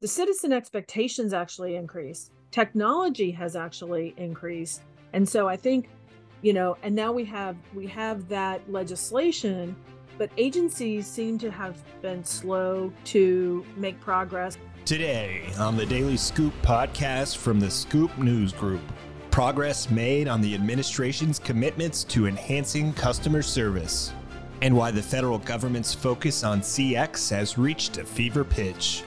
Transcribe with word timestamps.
the 0.00 0.08
citizen 0.08 0.52
expectations 0.52 1.32
actually 1.32 1.74
increase. 1.74 2.30
Technology 2.52 3.32
has 3.32 3.56
actually 3.56 4.14
increased. 4.16 4.82
And 5.12 5.28
so 5.28 5.48
I 5.48 5.56
think, 5.56 5.88
you 6.40 6.52
know, 6.52 6.76
and 6.82 6.94
now 6.94 7.10
we 7.10 7.24
have 7.24 7.56
we 7.74 7.86
have 7.88 8.28
that 8.28 8.60
legislation, 8.70 9.74
but 10.16 10.30
agencies 10.36 11.06
seem 11.08 11.36
to 11.38 11.50
have 11.50 11.82
been 12.00 12.22
slow 12.22 12.92
to 13.06 13.66
make 13.76 14.00
progress. 14.00 14.56
Today 14.84 15.50
on 15.58 15.76
the 15.76 15.84
Daily 15.84 16.16
Scoop 16.16 16.54
podcast 16.62 17.38
from 17.38 17.58
the 17.58 17.70
Scoop 17.70 18.16
News 18.18 18.52
Group, 18.52 18.82
progress 19.32 19.90
made 19.90 20.28
on 20.28 20.40
the 20.40 20.54
administration's 20.54 21.40
commitments 21.40 22.04
to 22.04 22.28
enhancing 22.28 22.92
customer 22.92 23.42
service, 23.42 24.12
and 24.62 24.76
why 24.76 24.92
the 24.92 25.02
federal 25.02 25.38
government's 25.40 25.92
focus 25.92 26.44
on 26.44 26.60
CX 26.60 27.30
has 27.30 27.58
reached 27.58 27.98
a 27.98 28.04
fever 28.04 28.44
pitch. 28.44 29.02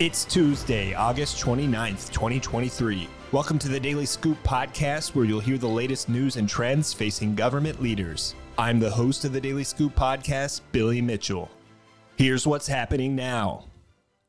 It's 0.00 0.24
Tuesday, 0.24 0.92
August 0.92 1.40
29th, 1.40 2.10
2023. 2.10 3.06
Welcome 3.30 3.60
to 3.60 3.68
the 3.68 3.78
Daily 3.78 4.06
Scoop 4.06 4.36
podcast, 4.42 5.14
where 5.14 5.24
you'll 5.24 5.38
hear 5.38 5.56
the 5.56 5.68
latest 5.68 6.08
news 6.08 6.34
and 6.34 6.48
trends 6.48 6.92
facing 6.92 7.36
government 7.36 7.80
leaders. 7.80 8.34
I'm 8.58 8.80
the 8.80 8.90
host 8.90 9.24
of 9.24 9.32
the 9.32 9.40
Daily 9.40 9.62
Scoop 9.62 9.94
podcast, 9.94 10.62
Billy 10.72 11.00
Mitchell. 11.00 11.48
Here's 12.16 12.44
what's 12.44 12.66
happening 12.66 13.14
now 13.14 13.66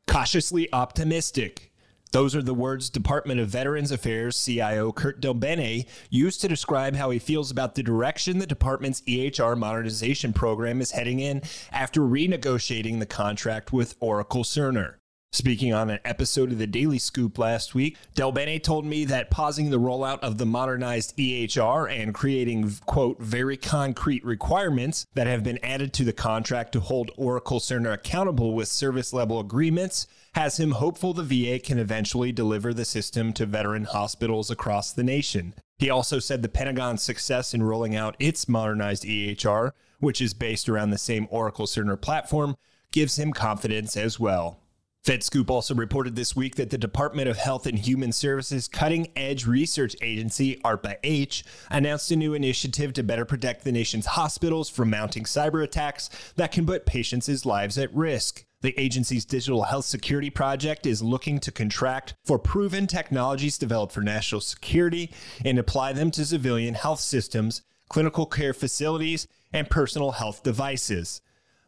cautiously 0.06 0.72
optimistic. 0.72 1.72
Those 2.12 2.36
are 2.36 2.44
the 2.44 2.54
words 2.54 2.92
Department 2.92 3.40
of 3.40 3.50
Veterans 3.50 3.92
Affairs 3.92 4.38
CIO 4.46 4.92
Kurt 4.92 5.20
DelBene 5.20 5.88
used 6.12 6.42
to 6.42 6.48
describe 6.48 6.96
how 6.96 7.10
he 7.10 7.18
feels 7.18 7.50
about 7.50 7.74
the 7.74 7.82
direction 7.82 8.38
the 8.38 8.46
department's 8.46 9.02
EHR 9.02 9.58
modernization 9.58 10.32
program 10.32 10.80
is 10.80 10.92
heading 10.92 11.20
in 11.20 11.42
after 11.72 12.02
renegotiating 12.02 13.00
the 13.00 13.08
contract 13.08 13.74
with 13.74 13.96
Oracle 14.00 14.44
Cerner. 14.44 14.98
Speaking 15.36 15.74
on 15.74 15.90
an 15.90 16.00
episode 16.06 16.54
of 16.54 16.60
the 16.60 16.66
Daily 16.66 16.98
Scoop 16.98 17.38
last 17.38 17.76
week, 17.76 17.98
DelBene 18.16 18.64
told 18.64 18.86
me 18.86 19.04
that 19.04 19.30
pausing 19.30 19.70
the 19.70 19.78
rollout 19.78 20.20
of 20.20 20.38
the 20.38 20.46
modernized 20.46 21.18
EHR 21.18 21.92
and 21.92 22.14
creating, 22.14 22.72
quote, 22.86 23.20
very 23.20 23.58
concrete 23.58 24.24
requirements 24.24 25.06
that 25.14 25.28
have 25.28 25.44
been 25.44 25.60
added 25.62 25.92
to 25.92 26.06
the 26.06 26.14
contract 26.14 26.72
to 26.72 26.80
hold 26.80 27.12
Oracle 27.18 27.60
Cerner 27.60 27.92
accountable 27.92 28.54
with 28.54 28.70
service 28.70 29.12
level 29.12 29.42
agreements 29.42 30.08
has 30.36 30.58
him 30.58 30.72
hopeful 30.72 31.14
the 31.14 31.22
VA 31.22 31.60
can 31.60 31.80
eventually 31.80 32.32
deliver 32.32 32.74
the 32.74 32.86
system 32.86 33.34
to 33.34 33.46
veteran 33.46 33.84
hospitals 33.84 34.50
across 34.50 34.94
the 34.94 35.04
nation. 35.04 35.54
He 35.78 35.90
also 35.90 36.20
said 36.20 36.44
the 36.44 36.48
Pentagon's 36.48 37.04
success 37.04 37.54
in 37.54 37.62
rolling 37.62 37.94
out 37.94 38.16
its 38.20 38.48
modernized 38.48 39.04
EHR, 39.04 39.72
which 40.00 40.22
is 40.22 40.34
based 40.34 40.70
around 40.70 40.92
the 40.92 40.98
same 40.98 41.28
Oracle 41.30 41.66
Cerner 41.66 42.00
platform, 42.00 42.56
gives 42.94 43.20
him 43.20 43.34
confidence 43.34 43.98
as 43.98 44.18
well. 44.18 44.62
FedScoop 45.06 45.52
also 45.52 45.76
reported 45.76 46.16
this 46.16 46.36
week 46.36 46.56
that 46.56 46.72
the 46.72 46.80
Department 46.80 47.30
of 47.30 47.38
Health 47.38 47.68
and 47.68 47.78
Human 47.78 48.12
Services 48.12 48.68
Cutting 48.68 49.12
Edge 49.16 49.46
Research 49.46 49.96
Agency, 50.02 50.60
ARPA-H, 50.66 51.46
announced 51.70 52.10
a 52.10 52.16
new 52.16 52.34
initiative 52.34 52.92
to 52.94 53.04
better 53.04 53.24
protect 53.24 53.64
the 53.64 53.72
nation's 53.72 54.08
hospitals 54.08 54.68
from 54.68 54.90
mounting 54.90 55.26
cyber 55.26 55.64
attacks 55.64 56.10
that 56.38 56.52
can 56.52 56.66
put 56.66 56.88
patients' 56.88 57.46
lives 57.46 57.78
at 57.78 57.94
risk. 57.94 58.46
The 58.62 58.74
agency's 58.80 59.26
digital 59.26 59.62
health 59.66 59.86
security 59.86 60.32
project 60.32 60.88
is 60.88 61.04
looking 61.04 61.40
to 61.42 61.52
contract 61.52 62.16
for 62.24 62.40
proven 62.40 62.88
technologies 62.88 63.60
developed 63.60 63.94
for 63.94 64.02
national 64.02 64.42
security 64.42 65.14
and 65.46 65.60
apply 65.60 65.94
them 65.94 66.10
to 66.12 66.26
civilian 66.26 66.74
health 66.74 67.00
systems, 67.00 67.62
clinical 67.90 68.26
care 68.26 68.56
facilities, 68.56 69.28
and 69.54 69.70
personal 69.70 70.14
health 70.14 70.42
devices. 70.42 71.22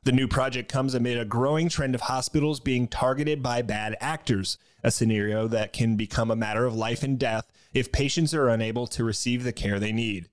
The 0.03 0.12
new 0.12 0.28
project 0.28 0.72
comes 0.72 0.94
amid 0.94 1.17
a 1.17 1.26
growing 1.26 1.70
trend 1.70 1.94
of 1.94 2.02
hospitals 2.02 2.59
being 2.59 2.88
targeted 2.88 3.44
by 3.44 3.62
bad 3.62 3.98
actors, 4.00 4.58
a 4.84 4.92
scenario 4.92 5.48
that 5.48 5.73
can 5.73 5.95
become 5.95 6.31
a 6.31 6.36
matter 6.36 6.66
of 6.66 6.76
life 6.76 7.04
and 7.04 7.20
death 7.20 7.52
if 7.73 7.92
patients 7.92 8.34
are 8.34 8.48
unable 8.48 8.88
to 8.88 9.04
receive 9.04 9.44
the 9.44 9.52
care 9.52 9.80
they 9.80 9.92
need. 9.92 10.30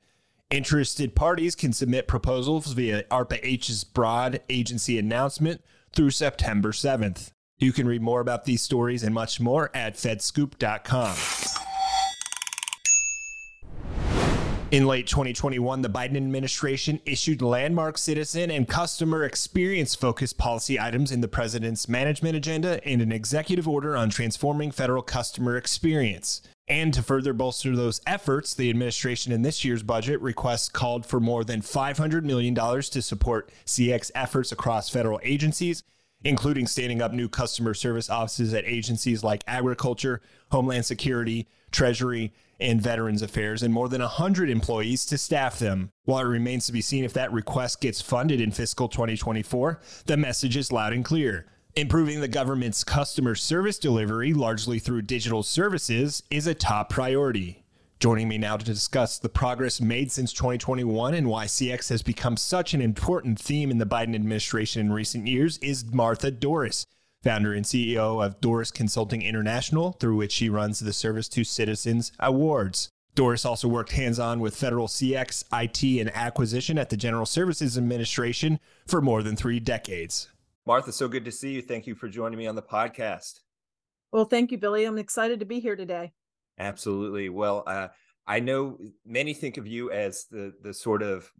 Interested 0.51 1.17
parties 1.17 1.55
can 1.57 1.73
submit 1.73 2.07
proposals 2.07 2.73
via 2.73 3.03
ARPA-H's 3.05 3.83
broad 3.83 4.41
agency 4.49 4.99
announcement 4.99 5.61
through 5.93 6.11
September 6.11 6.71
7th. 6.71 7.33
You 7.59 7.73
can 7.73 7.89
read 7.89 8.03
more 8.03 8.21
about 8.21 8.45
these 8.45 8.63
stories 8.63 9.03
and 9.03 9.15
much 9.15 9.41
more 9.41 9.71
at 9.75 9.95
fedscoop.com. 9.95 11.54
In 14.75 14.89
late 14.89 15.07
2021, 15.07 15.83
the 15.83 15.89
Biden 15.89 16.17
administration 16.17 17.01
issued 17.07 17.41
landmark 17.41 17.97
citizen 17.97 18.51
and 18.51 18.69
customer 18.69 19.23
experience 19.23 19.95
focused 19.95 20.37
policy 20.37 20.81
items 20.81 21.13
in 21.13 21.21
the 21.21 21.29
president's 21.29 21.89
management 21.89 22.35
agenda 22.35 22.85
and 22.85 23.01
an 23.01 23.13
executive 23.13 23.69
order 23.69 23.97
on 23.97 24.11
transforming 24.11 24.73
federal 24.73 25.01
customer 25.01 25.57
experience. 25.57 26.43
And 26.67 26.93
to 26.93 27.05
further 27.05 27.33
bolster 27.33 27.77
those 27.77 28.01
efforts, 28.05 28.53
the 28.53 28.69
administration 28.69 29.31
in 29.31 29.43
this 29.43 29.65
year's 29.65 29.85
budget 29.85 30.21
request 30.21 30.73
called 30.73 31.07
for 31.07 31.21
more 31.21 31.45
than 31.45 31.61
$500 31.61 32.25
million 32.25 32.57
to 32.57 33.01
support 33.01 33.53
CX 33.65 34.11
efforts 34.17 34.51
across 34.51 34.91
federal 34.91 35.21
agencies, 35.23 35.85
including 36.25 36.67
standing 36.67 37.01
up 37.01 37.13
new 37.13 37.29
customer 37.29 37.75
service 37.75 38.11
offices 38.11 38.53
at 38.53 38.65
agencies 38.65 39.23
like 39.23 39.45
Agriculture, 39.47 40.21
Homeland 40.51 40.85
Security, 40.85 41.47
Treasury, 41.75 42.33
and 42.61 42.81
Veterans 42.81 43.21
Affairs, 43.21 43.63
and 43.63 43.75
more 43.75 43.89
than 43.89 44.01
100 44.01 44.49
employees 44.49 45.05
to 45.07 45.19
staff 45.19 45.59
them. 45.59 45.91
While 46.05 46.21
it 46.21 46.29
remains 46.29 46.67
to 46.67 46.73
be 46.73 46.81
seen 46.81 47.05
if 47.05 47.13
that 47.15 47.33
request 47.33 47.81
gets 47.81 48.01
funded 48.01 48.41
in 48.41 48.53
fiscal 48.53 48.89
2024, 48.89 49.81
the 50.07 50.17
message 50.17 50.57
is 50.57 50.73
loud 50.73 50.93
and 50.93 51.05
clear. 51.05 51.47
Improving 51.77 52.21
the 52.21 52.29
government's 52.29 52.85
customer 52.85 53.35
service 53.35 53.79
delivery, 53.79 54.33
largely 54.33 54.79
through 54.79 55.03
digital 55.03 55.43
services, 55.43 56.23
is 56.31 56.47
a 56.47 56.55
top 56.55 56.89
priority. 56.89 57.65
Joining 57.99 58.29
me 58.29 58.39
now 58.39 58.57
to 58.57 58.65
discuss 58.65 59.19
the 59.19 59.29
progress 59.29 59.81
made 59.81 60.13
since 60.13 60.33
2021 60.33 61.15
and 61.15 61.27
why 61.27 61.47
CX 61.47 61.89
has 61.89 62.03
become 62.03 62.37
such 62.37 62.75
an 62.75 62.83
important 62.83 63.41
theme 63.41 63.71
in 63.71 63.79
the 63.79 63.87
Biden 63.87 64.15
administration 64.15 64.81
in 64.81 64.93
recent 64.93 65.27
years 65.27 65.59
is 65.59 65.85
Martha 65.93 66.31
Dorris 66.31 66.87
founder 67.25 67.55
and 67.55 67.65
CEO 67.65 68.25
of 68.25 68.41
Dorris 68.41 68.73
Consulting 68.73 69.23
International, 69.23 69.93
through 69.93 70.17
which 70.17 70.31
she 70.31 70.51
runs 70.51 70.79
the 70.79 70.93
Service 70.93 71.29
to 71.31 71.43
Citizens 71.43 72.13
Awards. 72.21 72.91
Dorris 73.17 73.47
also 73.47 73.67
worked 73.67 73.93
hands 73.93 74.19
on 74.19 74.41
with 74.41 74.57
federal 74.57 74.87
CX, 74.87 75.45
IT, 75.53 76.01
and 76.01 76.15
acquisition 76.15 76.79
at 76.79 76.91
the 76.91 76.97
General 76.97 77.25
Services 77.25 77.79
Administration 77.79 78.61
for 78.87 79.01
more 79.01 79.23
than 79.23 79.37
three 79.37 79.59
decades. 79.59 80.29
Martha, 80.67 80.93
so 80.93 81.09
good 81.09 81.25
to 81.25 81.33
see 81.33 81.53
you. 81.53 81.63
Thank 81.63 81.87
you 81.87 81.95
for 81.95 82.09
joining 82.09 82.39
me 82.39 82.47
on 82.47 82.57
the 82.57 82.63
podcast. 82.63 83.41
Well, 84.13 84.25
thank 84.27 84.53
you, 84.53 84.59
Billy. 84.59 84.85
I'm 84.85 84.99
excited 84.99 85.41
to 85.41 85.47
be 85.47 85.61
here 85.61 85.77
today. 85.77 86.13
Absolutely. 86.59 87.29
Well, 87.29 87.65
uh, 87.67 87.89
I 88.27 88.41
know 88.41 88.79
many 89.05 89.35
think 89.35 89.57
of 89.57 89.67
you 89.67 89.91
as 89.91 90.27
the 90.31 90.55
the 90.63 90.73
sort 90.73 91.03
of 91.03 91.31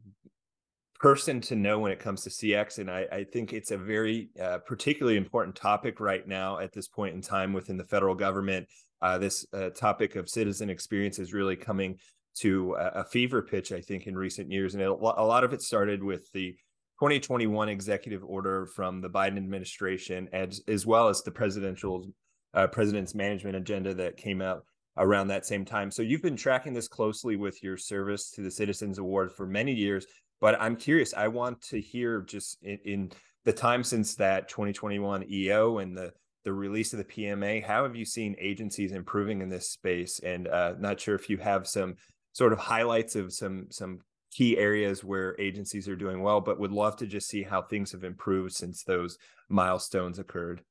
person 1.05 1.39
to 1.39 1.55
know 1.55 1.79
when 1.79 1.93
it 1.93 1.99
comes 1.99 2.23
to 2.23 2.31
CX. 2.31 2.79
And 2.79 2.91
I, 2.91 3.07
I 3.13 3.25
think 3.25 3.53
it's 3.53 3.73
a 3.73 3.77
very 3.77 4.31
uh, 4.43 4.57
particularly 4.67 5.19
important 5.19 5.55
topic 5.55 6.01
right 6.01 6.27
now 6.27 6.61
at 6.61 6.73
this 6.73 6.89
point 6.89 7.15
in 7.15 7.21
time 7.21 7.53
within 7.53 7.77
the 7.77 7.85
federal 7.85 8.15
government. 8.15 8.67
Uh, 9.03 9.19
this 9.19 9.45
uh, 9.53 9.69
topic 9.69 10.17
of 10.17 10.31
citizen 10.31 10.71
experience 10.71 11.19
is 11.19 11.35
really 11.35 11.57
coming 11.57 11.99
to 12.37 12.75
a, 12.77 13.01
a, 13.01 13.05
fever 13.05 13.43
pitch, 13.43 13.71
I 13.71 13.83
think, 13.83 14.07
in 14.07 14.17
recent 14.17 14.51
years. 14.51 14.73
And 14.73 14.83
it, 14.83 14.89
a 14.89 14.95
lot 14.95 15.45
of 15.45 15.53
it 15.53 15.61
started 15.61 16.03
with 16.03 16.33
the 16.33 16.53
2021 17.01 17.69
executive 17.69 18.25
order 18.25 18.65
from 18.65 19.03
the 19.03 19.11
Biden 19.11 19.37
administration, 19.37 20.31
as, 20.33 20.63
as 20.69 20.87
well 20.87 21.11
as 21.11 21.21
the 21.21 21.31
presidential 21.31 22.07
uh, 22.55 22.67
president's 22.69 23.15
management 23.15 23.57
agenda 23.57 23.93
that 23.93 24.17
came 24.17 24.41
out 24.41 24.65
around 24.97 25.29
that 25.29 25.45
same 25.45 25.67
time. 25.67 25.91
So 25.91 26.01
you've 26.01 26.23
been 26.23 26.37
tracking 26.37 26.73
this 26.73 26.89
closely 26.89 27.37
with 27.37 27.63
your 27.63 27.77
service 27.77 28.31
to 28.31 28.41
the 28.41 28.51
Citizens 28.51 28.99
Award 28.99 29.33
for 29.33 29.47
many 29.47 29.73
years. 29.73 30.07
But 30.41 30.61
I'm 30.61 30.77
curious. 30.77 31.15
I 31.15 31.29
want 31.29 31.63
to 31.69 31.81
hear 31.81 32.21
just 32.23 32.63
in, 32.63 32.79
in 32.85 33.13
the 33.45 33.53
time 33.53 33.85
since 33.85 34.15
that 34.17 34.49
2021 34.49 35.25
EO 35.31 35.79
and 35.79 35.97
the 35.97 36.13
the 36.45 36.53
release 36.53 36.93
of 36.93 36.99
the 36.99 37.05
PMA. 37.05 37.65
How 37.65 37.85
have 37.85 37.97
you 37.97 38.05
seen 38.05 38.37
agencies 38.39 38.93
improving 38.93 39.41
in 39.41 39.49
this 39.49 39.71
space? 39.71 40.21
And 40.21 40.47
uh, 40.47 40.75
not 40.79 41.01
sure 41.01 41.15
if 41.15 41.31
you 41.31 41.39
have 41.39 41.67
some 41.67 41.97
sort 42.33 42.53
of 42.53 42.59
highlights 42.59 43.17
of 43.17 43.33
some 43.33 43.67
some 43.71 44.01
key 44.31 44.59
areas 44.59 45.03
where 45.05 45.41
agencies 45.41 45.89
are 45.89 45.97
doing 45.97 46.23
well, 46.23 46.41
but 46.41 46.59
would 46.59 46.73
love 46.73 46.97
to 46.97 47.07
just 47.07 47.29
see 47.29 47.43
how 47.43 47.63
things 47.63 47.93
have 47.93 48.05
improved 48.05 48.53
since 48.53 48.83
those 48.83 49.17
milestones 49.49 50.19
occurred. 50.19 50.63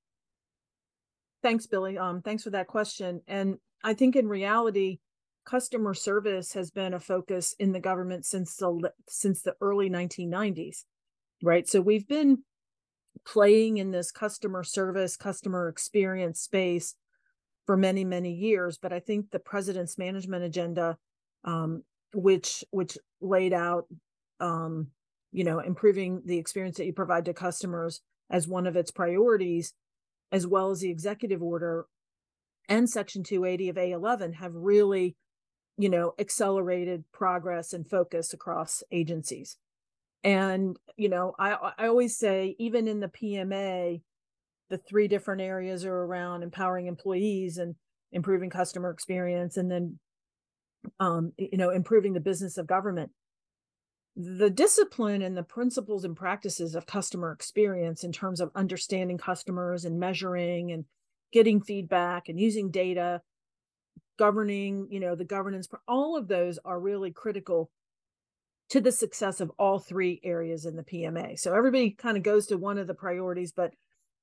Thanks, 1.42 1.66
Billy. 1.66 1.98
Um, 1.98 2.22
thanks 2.22 2.44
for 2.44 2.52
that 2.52 2.68
question. 2.68 3.22
And 3.28 3.58
I 3.84 3.94
think 3.94 4.16
in 4.16 4.28
reality, 4.28 5.00
customer 5.46 5.94
service 5.94 6.54
has 6.54 6.72
been 6.72 6.94
a 6.94 7.00
focus 7.00 7.54
in 7.60 7.72
the 7.72 7.80
government 7.80 8.26
since 8.26 8.56
the 8.56 8.92
since 9.08 9.42
the 9.42 9.56
early 9.62 9.90
1990s 9.90 10.84
right? 11.44 11.68
So 11.68 11.82
we've 11.82 12.08
been 12.08 12.44
playing 13.26 13.78
in 13.78 13.92
this 13.92 14.12
customer 14.12 14.64
service 14.64 15.16
customer 15.16 15.68
experience 15.68 16.42
space 16.42 16.96
for 17.66 17.78
many 17.78 18.04
many 18.04 18.34
years 18.34 18.78
but 18.78 18.92
i 18.92 19.00
think 19.00 19.30
the 19.30 19.40
president's 19.40 19.98
management 19.98 20.44
agenda 20.44 20.98
um, 21.46 21.84
which 22.14 22.66
which 22.72 22.98
laid 23.22 23.54
out 23.54 23.86
um, 24.42 24.88
you 25.32 25.44
know 25.44 25.60
improving 25.60 26.22
the 26.26 26.38
experience 26.38 26.78
that 26.78 26.86
you 26.86 26.92
provide 26.92 27.24
to 27.24 27.34
customers 27.34 28.02
as 28.30 28.48
one 28.48 28.66
of 28.68 28.76
its 28.76 28.92
priorities 28.92 29.74
as 30.32 30.48
well 30.48 30.72
as 30.72 30.80
the 30.80 30.90
executive 30.90 31.42
order 31.42 31.86
and 32.70 32.90
Section 32.90 33.24
280 33.24 33.70
of 33.70 33.76
A11 33.76 34.36
have 34.36 34.54
really, 34.56 35.16
you 35.78 35.90
know, 35.90 36.14
accelerated 36.20 37.04
progress 37.12 37.74
and 37.74 37.90
focus 37.90 38.34
across 38.34 38.84
agencies. 38.92 39.58
And, 40.24 40.78
you 40.96 41.10
know, 41.10 41.34
I, 41.38 41.72
I 41.78 41.88
always 41.88 42.18
say, 42.18 42.56
even 42.60 42.88
in 42.88 43.00
the 43.00 43.10
PMA, 43.10 44.02
the 44.70 44.78
three 44.78 45.08
different 45.08 45.42
areas 45.42 45.84
are 45.86 45.94
around 45.94 46.44
empowering 46.44 46.88
employees 46.88 47.58
and 47.58 47.76
improving 48.12 48.50
customer 48.50 48.92
experience 48.92 49.58
and 49.58 49.70
then, 49.70 50.00
um, 51.00 51.34
you 51.38 51.58
know, 51.58 51.72
improving 51.72 52.14
the 52.14 52.20
business 52.20 52.58
of 52.58 52.68
government. 52.68 53.12
The 54.16 54.52
discipline 54.52 55.24
and 55.24 55.36
the 55.36 55.44
principles 55.44 56.06
and 56.06 56.16
practices 56.16 56.76
of 56.76 56.86
customer 56.86 57.32
experience 57.32 58.04
in 58.04 58.12
terms 58.12 58.40
of 58.40 58.52
understanding 58.56 59.18
customers 59.18 59.86
and 59.86 60.00
measuring 60.00 60.72
and 60.72 60.86
getting 61.32 61.62
feedback 61.62 62.30
and 62.30 62.40
using 62.40 62.70
data 62.70 63.22
governing 64.18 64.88
you 64.92 65.00
know 65.00 65.16
the 65.16 65.26
governance 65.26 65.68
all 65.88 66.16
of 66.16 66.28
those 66.28 66.60
are 66.64 66.80
really 66.80 67.12
critical 67.12 67.72
to 68.70 68.82
the 68.82 68.92
success 68.92 69.40
of 69.40 69.52
all 69.60 69.78
three 69.78 70.20
areas 70.24 70.66
in 70.66 70.76
the 70.76 70.84
PMA. 70.84 71.38
So 71.38 71.54
everybody 71.54 71.92
kind 71.92 72.18
of 72.18 72.24
goes 72.24 72.48
to 72.48 72.58
one 72.58 72.78
of 72.78 72.88
the 72.88 72.94
priorities, 72.96 73.52
but 73.52 73.74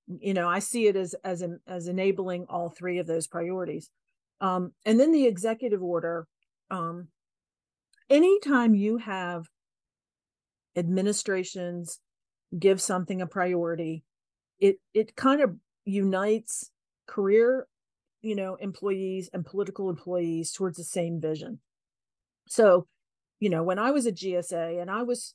you 0.09 0.35
know, 0.35 0.49
I 0.49 0.59
see 0.59 0.89
it 0.89 0.97
as 0.97 1.15
as 1.23 1.45
as 1.69 1.87
enabling 1.87 2.47
all 2.49 2.69
three 2.69 2.99
of 2.99 3.07
those 3.07 3.29
priorities. 3.29 3.91
Um, 4.41 4.73
and 4.85 4.99
then 4.99 5.13
the 5.13 5.27
executive 5.27 5.83
order. 5.83 6.27
Um, 6.71 7.09
anytime 8.09 8.75
you 8.75 8.97
have 8.97 9.47
administrations 10.77 12.01
give 12.59 12.81
something 12.81 13.21
a 13.21 13.27
priority, 13.29 14.03
it 14.59 14.79
it 14.93 15.15
kind 15.15 15.43
of 15.43 15.55
unites 15.85 16.73
career, 17.07 17.69
you 18.23 18.35
know, 18.35 18.57
employees 18.57 19.31
and 19.33 19.45
political 19.45 19.91
employees 19.91 20.53
towards 20.53 20.77
the 20.77 20.85
same 20.85 21.21
vision. 21.21 21.61
So 22.49 22.87
you 23.41 23.49
know, 23.49 23.63
when 23.63 23.79
I 23.79 23.91
was 23.91 24.07
at 24.07 24.17
GSA 24.17 24.81
and 24.81 24.91
I 24.91 25.03
was 25.03 25.35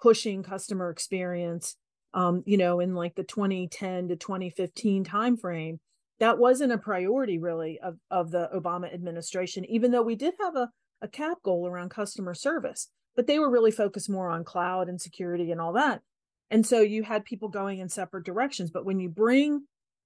pushing 0.00 0.42
customer 0.42 0.90
experience, 0.90 1.76
um, 2.12 2.42
you 2.46 2.58
know, 2.58 2.80
in 2.80 2.94
like 2.94 3.14
the 3.14 3.24
2010 3.24 4.08
to 4.08 4.16
2015 4.16 5.04
timeframe, 5.04 5.78
that 6.20 6.38
wasn't 6.38 6.72
a 6.72 6.78
priority 6.78 7.38
really 7.38 7.80
of, 7.80 7.96
of 8.10 8.30
the 8.30 8.48
Obama 8.54 8.92
administration, 8.92 9.64
even 9.64 9.90
though 9.90 10.02
we 10.02 10.14
did 10.14 10.34
have 10.40 10.54
a, 10.54 10.68
a 11.02 11.08
cap 11.08 11.38
goal 11.42 11.66
around 11.66 11.88
customer 11.88 12.34
service, 12.34 12.88
but 13.16 13.26
they 13.26 13.38
were 13.38 13.50
really 13.50 13.72
focused 13.72 14.10
more 14.10 14.30
on 14.30 14.44
cloud 14.44 14.88
and 14.88 15.00
security 15.00 15.50
and 15.50 15.60
all 15.60 15.72
that. 15.72 16.02
And 16.50 16.64
so 16.64 16.80
you 16.80 17.02
had 17.02 17.24
people 17.24 17.48
going 17.48 17.80
in 17.80 17.88
separate 17.88 18.26
directions. 18.26 18.70
But 18.70 18.84
when 18.84 19.00
you 19.00 19.08
bring, 19.08 19.62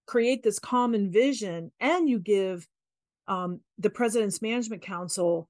create 0.09 0.43
this 0.43 0.59
common 0.59 1.13
vision 1.13 1.71
and 1.79 2.09
you 2.09 2.19
give 2.19 2.67
um, 3.29 3.61
the 3.79 3.91
President's 3.91 4.43
Management 4.43 4.83
Council 4.83 5.49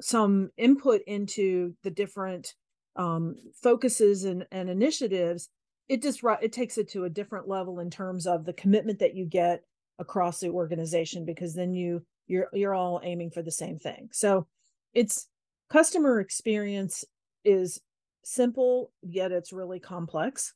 some 0.00 0.50
input 0.56 1.00
into 1.06 1.74
the 1.82 1.90
different 1.90 2.54
um, 2.96 3.36
focuses 3.62 4.24
and, 4.24 4.46
and 4.52 4.68
initiatives, 4.68 5.48
it 5.88 6.02
just 6.02 6.20
it 6.42 6.52
takes 6.52 6.78
it 6.78 6.88
to 6.90 7.04
a 7.04 7.10
different 7.10 7.48
level 7.48 7.80
in 7.80 7.90
terms 7.90 8.26
of 8.26 8.44
the 8.44 8.52
commitment 8.52 8.98
that 8.98 9.14
you 9.14 9.24
get 9.24 9.62
across 9.98 10.40
the 10.40 10.48
organization 10.48 11.24
because 11.24 11.54
then 11.54 11.72
you 11.72 12.02
you're 12.26 12.48
you're 12.52 12.74
all 12.74 13.00
aiming 13.04 13.30
for 13.30 13.42
the 13.42 13.50
same 13.50 13.78
thing. 13.78 14.08
So 14.12 14.46
it's 14.92 15.28
customer 15.70 16.20
experience 16.20 17.04
is 17.44 17.80
simple 18.22 18.92
yet 19.02 19.32
it's 19.32 19.52
really 19.52 19.80
complex. 19.80 20.54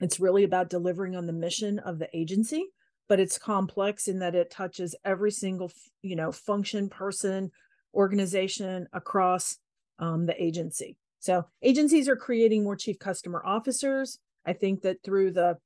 It's 0.00 0.20
really 0.20 0.44
about 0.44 0.70
delivering 0.70 1.14
on 1.14 1.26
the 1.26 1.32
mission 1.32 1.78
of 1.78 1.98
the 1.98 2.08
agency, 2.16 2.70
but 3.08 3.20
it's 3.20 3.38
complex 3.38 4.08
in 4.08 4.18
that 4.20 4.34
it 4.34 4.50
touches 4.50 4.94
every 5.04 5.30
single 5.30 5.70
you 6.02 6.16
know 6.16 6.32
function 6.32 6.88
person 6.88 7.50
organization 7.94 8.88
across 8.92 9.58
um, 9.98 10.26
the 10.26 10.42
agency. 10.42 10.96
So 11.18 11.44
agencies 11.62 12.08
are 12.08 12.16
creating 12.16 12.64
more 12.64 12.76
chief 12.76 12.98
customer 12.98 13.42
officers. 13.44 14.18
I 14.46 14.54
think 14.54 14.82
that 14.82 15.02
through 15.04 15.32
the 15.32 15.58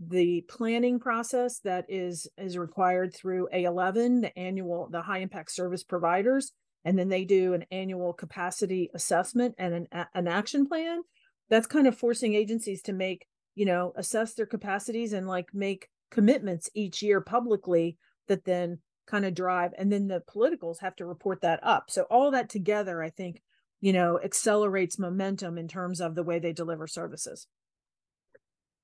the 0.00 0.44
planning 0.48 0.98
process 0.98 1.60
that 1.60 1.84
is 1.88 2.26
is 2.38 2.58
required 2.58 3.14
through 3.14 3.48
A11, 3.54 4.22
the 4.22 4.38
annual 4.38 4.88
the 4.90 5.02
high 5.02 5.18
impact 5.18 5.52
service 5.52 5.84
providers, 5.84 6.52
and 6.84 6.98
then 6.98 7.08
they 7.08 7.24
do 7.24 7.52
an 7.52 7.64
annual 7.70 8.12
capacity 8.12 8.90
assessment 8.94 9.54
and 9.58 9.74
an 9.92 10.06
an 10.14 10.26
action 10.26 10.66
plan. 10.66 11.02
That's 11.50 11.66
kind 11.66 11.86
of 11.86 11.96
forcing 11.96 12.34
agencies 12.34 12.80
to 12.82 12.92
make 12.92 13.26
you 13.54 13.64
know 13.64 13.92
assess 13.96 14.34
their 14.34 14.46
capacities 14.46 15.12
and 15.12 15.26
like 15.26 15.48
make 15.52 15.88
commitments 16.10 16.70
each 16.74 17.02
year 17.02 17.20
publicly 17.20 17.96
that 18.28 18.44
then 18.44 18.78
kind 19.06 19.24
of 19.24 19.34
drive 19.34 19.72
and 19.76 19.92
then 19.92 20.08
the 20.08 20.20
politicals 20.20 20.80
have 20.80 20.96
to 20.96 21.04
report 21.04 21.42
that 21.42 21.60
up. 21.62 21.90
So 21.90 22.02
all 22.04 22.30
that 22.30 22.48
together 22.48 23.02
i 23.02 23.10
think 23.10 23.42
you 23.80 23.92
know 23.92 24.18
accelerates 24.22 24.98
momentum 24.98 25.58
in 25.58 25.68
terms 25.68 26.00
of 26.00 26.14
the 26.14 26.22
way 26.22 26.38
they 26.38 26.52
deliver 26.52 26.86
services. 26.86 27.46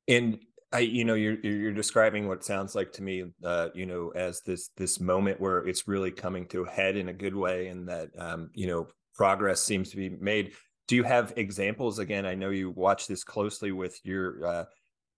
And 0.08 0.40
i 0.72 0.80
you 0.80 1.04
know 1.04 1.14
you're 1.14 1.40
you're 1.40 1.72
describing 1.72 2.28
what 2.28 2.44
sounds 2.44 2.74
like 2.74 2.92
to 2.92 3.02
me 3.02 3.24
uh 3.44 3.68
you 3.74 3.86
know 3.86 4.12
as 4.14 4.40
this 4.42 4.70
this 4.76 5.00
moment 5.00 5.40
where 5.40 5.66
it's 5.66 5.88
really 5.88 6.10
coming 6.10 6.46
to 6.46 6.62
a 6.64 6.70
head 6.70 6.96
in 6.96 7.08
a 7.08 7.12
good 7.12 7.34
way 7.34 7.68
and 7.68 7.88
that 7.88 8.08
um 8.18 8.50
you 8.54 8.66
know 8.66 8.86
progress 9.14 9.62
seems 9.62 9.90
to 9.90 9.96
be 9.96 10.08
made 10.08 10.52
do 10.90 10.96
you 10.96 11.04
have 11.04 11.32
examples? 11.36 12.00
Again 12.00 12.26
i 12.26 12.34
know 12.34 12.50
you 12.50 12.70
watch 12.70 13.06
this 13.06 13.22
closely 13.22 13.70
with 13.70 14.00
your 14.04 14.44
uh 14.44 14.64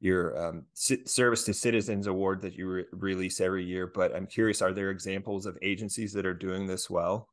your 0.01 0.49
um, 0.49 0.65
service 0.75 1.45
to 1.45 1.55
citizens 1.55 2.09
award 2.09 2.43
that 2.43 2.55
you 2.55 2.69
re- 2.69 2.85
release 2.91 3.41
every 3.41 3.65
year 3.65 3.87
but 3.87 4.15
i'm 4.15 4.27
curious 4.27 4.61
are 4.61 4.73
there 4.73 4.91
examples 4.91 5.47
of 5.47 5.57
agencies 5.63 6.13
that 6.13 6.27
are 6.27 6.35
doing 6.35 6.67
this 6.67 6.91
well? 6.91 7.29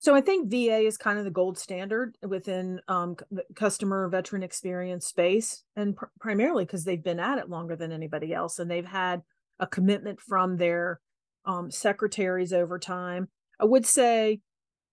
So 0.00 0.16
i 0.16 0.20
think 0.20 0.50
va 0.50 0.78
is 0.78 0.98
kind 0.98 1.16
of 1.16 1.24
the 1.24 1.30
gold 1.30 1.58
standard 1.58 2.16
within 2.26 2.80
um, 2.88 3.14
customer 3.54 4.08
veteran 4.08 4.42
experience 4.42 5.06
space 5.06 5.62
and 5.76 5.96
pr- 5.96 6.06
primarily 6.18 6.64
because 6.64 6.82
they've 6.84 7.04
been 7.04 7.20
at 7.20 7.38
it 7.38 7.48
longer 7.48 7.76
than 7.76 7.92
anybody 7.92 8.34
else 8.34 8.58
and 8.58 8.68
they've 8.68 8.84
had 8.84 9.22
a 9.60 9.66
commitment 9.66 10.20
from 10.20 10.56
their 10.56 11.00
um, 11.44 11.70
secretaries 11.70 12.52
over 12.52 12.80
time. 12.80 13.28
I 13.60 13.64
would 13.64 13.86
say 13.86 14.40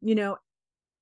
you 0.01 0.13
know 0.13 0.38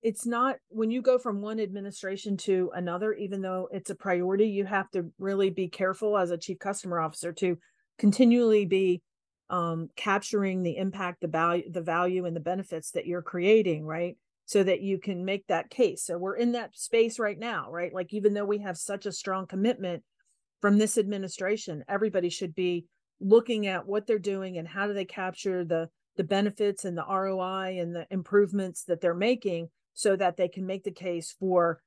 it's 0.03 0.25
not 0.25 0.57
when 0.67 0.91
you 0.91 1.01
go 1.01 1.17
from 1.17 1.41
one 1.41 1.59
administration 1.61 2.35
to 2.35 2.69
another 2.75 3.13
even 3.13 3.41
though 3.41 3.69
it's 3.71 3.89
a 3.89 3.95
priority 3.95 4.47
you 4.47 4.65
have 4.65 4.91
to 4.91 5.09
really 5.17 5.49
be 5.49 5.69
careful 5.69 6.17
as 6.17 6.29
a 6.29 6.37
chief 6.37 6.59
customer 6.59 6.99
officer 6.99 7.31
to 7.31 7.57
continually 7.97 8.65
be 8.65 9.01
um, 9.49 9.89
capturing 9.95 10.61
the 10.61 10.77
impact 10.77 11.21
the 11.21 11.27
value 11.27 11.69
the 11.71 11.81
value 11.81 12.25
and 12.25 12.35
the 12.35 12.41
benefits 12.41 12.91
that 12.91 13.07
you're 13.07 13.21
creating 13.21 13.85
right? 13.85 14.17
So 14.45 14.61
that 14.61 14.81
you 14.81 14.99
can 14.99 15.23
make 15.23 15.47
that 15.47 15.69
case. 15.69 16.03
So 16.03 16.17
we're 16.17 16.35
in 16.35 16.51
that 16.51 16.77
space 16.77 17.17
right 17.17 17.39
now 17.39 17.71
right? 17.71 17.93
Like 17.93 18.13
even 18.13 18.33
though 18.33 18.45
we 18.45 18.59
have 18.59 18.77
such 18.77 19.05
a 19.05 19.11
strong 19.11 19.47
commitment 19.47 20.03
from 20.61 20.77
this 20.77 20.97
administration 20.97 21.83
everybody 21.87 22.29
should 22.29 22.53
be 22.53 22.85
looking 23.21 23.67
at 23.67 23.87
what 23.87 24.05
they're 24.05 24.19
doing 24.19 24.57
and 24.57 24.67
how 24.67 24.85
do 24.85 24.93
they 24.93 25.05
capture 25.05 25.63
the 25.63 25.87
the 26.15 26.23
benefits 26.23 26.85
and 26.85 26.97
the 26.97 27.05
ROI 27.05 27.79
and 27.79 27.95
the 27.95 28.05
improvements 28.11 28.83
that 28.83 29.01
they're 29.01 29.15
making 29.15 29.69
so 29.93 30.15
that 30.15 30.37
they 30.37 30.47
can 30.47 30.65
make 30.65 30.83
the 30.83 30.91
case 30.91 31.35
for 31.39 31.81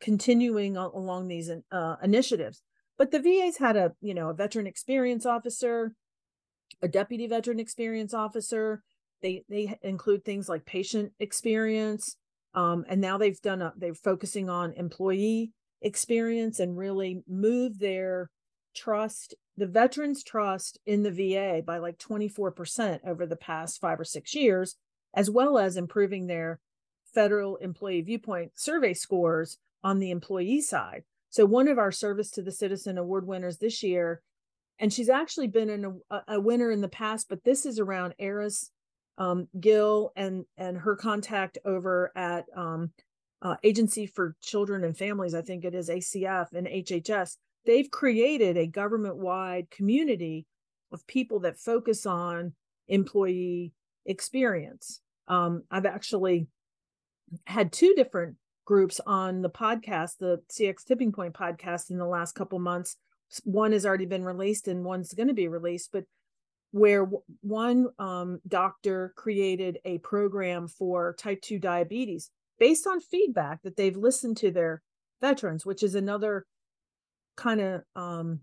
continuing 0.00 0.76
along 0.76 1.28
these 1.28 1.50
uh, 1.70 1.96
initiatives. 2.02 2.62
But 2.98 3.10
the 3.10 3.20
VA's 3.20 3.58
had 3.58 3.76
a, 3.76 3.92
you 4.00 4.14
know, 4.14 4.30
a 4.30 4.34
veteran 4.34 4.66
experience 4.66 5.26
officer, 5.26 5.94
a 6.82 6.88
deputy 6.88 7.26
veteran 7.26 7.60
experience 7.60 8.14
officer. 8.14 8.82
They 9.22 9.44
they 9.48 9.78
include 9.82 10.24
things 10.24 10.48
like 10.48 10.66
patient 10.66 11.12
experience, 11.18 12.16
um, 12.54 12.84
and 12.88 13.00
now 13.00 13.18
they've 13.18 13.40
done 13.40 13.62
a, 13.62 13.72
they're 13.76 13.94
focusing 13.94 14.48
on 14.48 14.72
employee 14.74 15.52
experience 15.82 16.58
and 16.58 16.76
really 16.76 17.22
move 17.28 17.78
their 17.78 18.30
trust, 18.74 19.34
the 19.56 19.66
veterans' 19.66 20.22
trust 20.22 20.78
in 20.86 21.02
the 21.02 21.10
VA 21.10 21.62
by 21.62 21.78
like 21.78 21.98
24% 21.98 23.00
over 23.06 23.26
the 23.26 23.36
past 23.36 23.80
five 23.80 23.98
or 23.98 24.04
six 24.04 24.34
years, 24.34 24.76
as 25.14 25.30
well 25.30 25.58
as 25.58 25.76
improving 25.76 26.26
their 26.26 26.60
federal 27.16 27.56
employee 27.56 28.02
viewpoint 28.02 28.52
survey 28.54 28.92
scores 28.92 29.56
on 29.82 29.98
the 29.98 30.10
employee 30.10 30.60
side. 30.60 31.02
So 31.30 31.46
one 31.46 31.66
of 31.66 31.78
our 31.78 31.90
service 31.90 32.30
to 32.32 32.42
the 32.42 32.52
citizen 32.52 32.98
award 32.98 33.26
winners 33.26 33.56
this 33.56 33.82
year, 33.82 34.20
and 34.78 34.92
she's 34.92 35.08
actually 35.08 35.46
been 35.46 35.98
a, 36.10 36.20
a 36.28 36.40
winner 36.40 36.70
in 36.70 36.82
the 36.82 36.88
past, 36.88 37.30
but 37.30 37.42
this 37.42 37.64
is 37.64 37.78
around 37.78 38.14
Eris 38.18 38.70
um, 39.16 39.48
Gill 39.58 40.12
and 40.14 40.44
and 40.58 40.76
her 40.76 40.94
contact 40.94 41.56
over 41.64 42.12
at 42.14 42.44
um, 42.54 42.90
uh, 43.40 43.56
Agency 43.64 44.06
for 44.06 44.36
Children 44.42 44.84
and 44.84 44.96
Families, 44.96 45.34
I 45.34 45.40
think 45.40 45.64
it 45.64 45.74
is 45.74 45.88
ACF 45.88 46.52
and 46.52 46.66
HHS. 46.66 47.36
They've 47.64 47.90
created 47.90 48.58
a 48.58 48.66
government 48.66 49.16
wide 49.16 49.70
community 49.70 50.44
of 50.92 51.06
people 51.06 51.40
that 51.40 51.58
focus 51.58 52.04
on 52.04 52.52
employee 52.88 53.72
experience. 54.04 55.00
Um, 55.28 55.62
I've 55.70 55.86
actually 55.86 56.48
had 57.46 57.72
two 57.72 57.94
different 57.94 58.36
groups 58.64 59.00
on 59.06 59.42
the 59.42 59.50
podcast, 59.50 60.18
the 60.18 60.42
CX 60.50 60.84
Tipping 60.84 61.12
Point 61.12 61.34
podcast 61.34 61.90
in 61.90 61.98
the 61.98 62.06
last 62.06 62.34
couple 62.34 62.58
months, 62.58 62.96
one 63.44 63.72
has 63.72 63.86
already 63.86 64.06
been 64.06 64.24
released 64.24 64.68
and 64.68 64.84
one's 64.84 65.14
going 65.14 65.28
to 65.28 65.34
be 65.34 65.48
released, 65.48 65.90
but 65.92 66.04
where 66.72 67.08
one 67.40 67.86
um, 67.98 68.40
doctor 68.46 69.12
created 69.16 69.78
a 69.84 69.98
program 69.98 70.68
for 70.68 71.14
type 71.18 71.40
2 71.42 71.58
diabetes 71.58 72.30
based 72.58 72.86
on 72.86 73.00
feedback 73.00 73.62
that 73.62 73.76
they've 73.76 73.96
listened 73.96 74.36
to 74.36 74.50
their 74.50 74.82
veterans, 75.20 75.64
which 75.64 75.82
is 75.82 75.94
another 75.94 76.44
kind 77.36 77.60
of 77.60 77.82
um, 77.94 78.40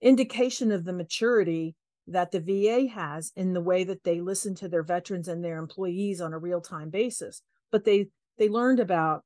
indication 0.00 0.72
of 0.72 0.84
the 0.84 0.92
maturity 0.92 1.74
that 2.06 2.30
the 2.32 2.40
VA 2.40 2.88
has 2.92 3.32
in 3.36 3.54
the 3.54 3.60
way 3.60 3.84
that 3.84 4.04
they 4.04 4.20
listen 4.20 4.54
to 4.54 4.68
their 4.68 4.82
veterans 4.82 5.28
and 5.28 5.44
their 5.44 5.58
employees 5.58 6.20
on 6.20 6.32
a 6.32 6.38
real-time 6.38 6.90
basis. 6.90 7.40
But 7.74 7.82
they 7.82 8.06
they 8.38 8.48
learned 8.48 8.78
about 8.78 9.24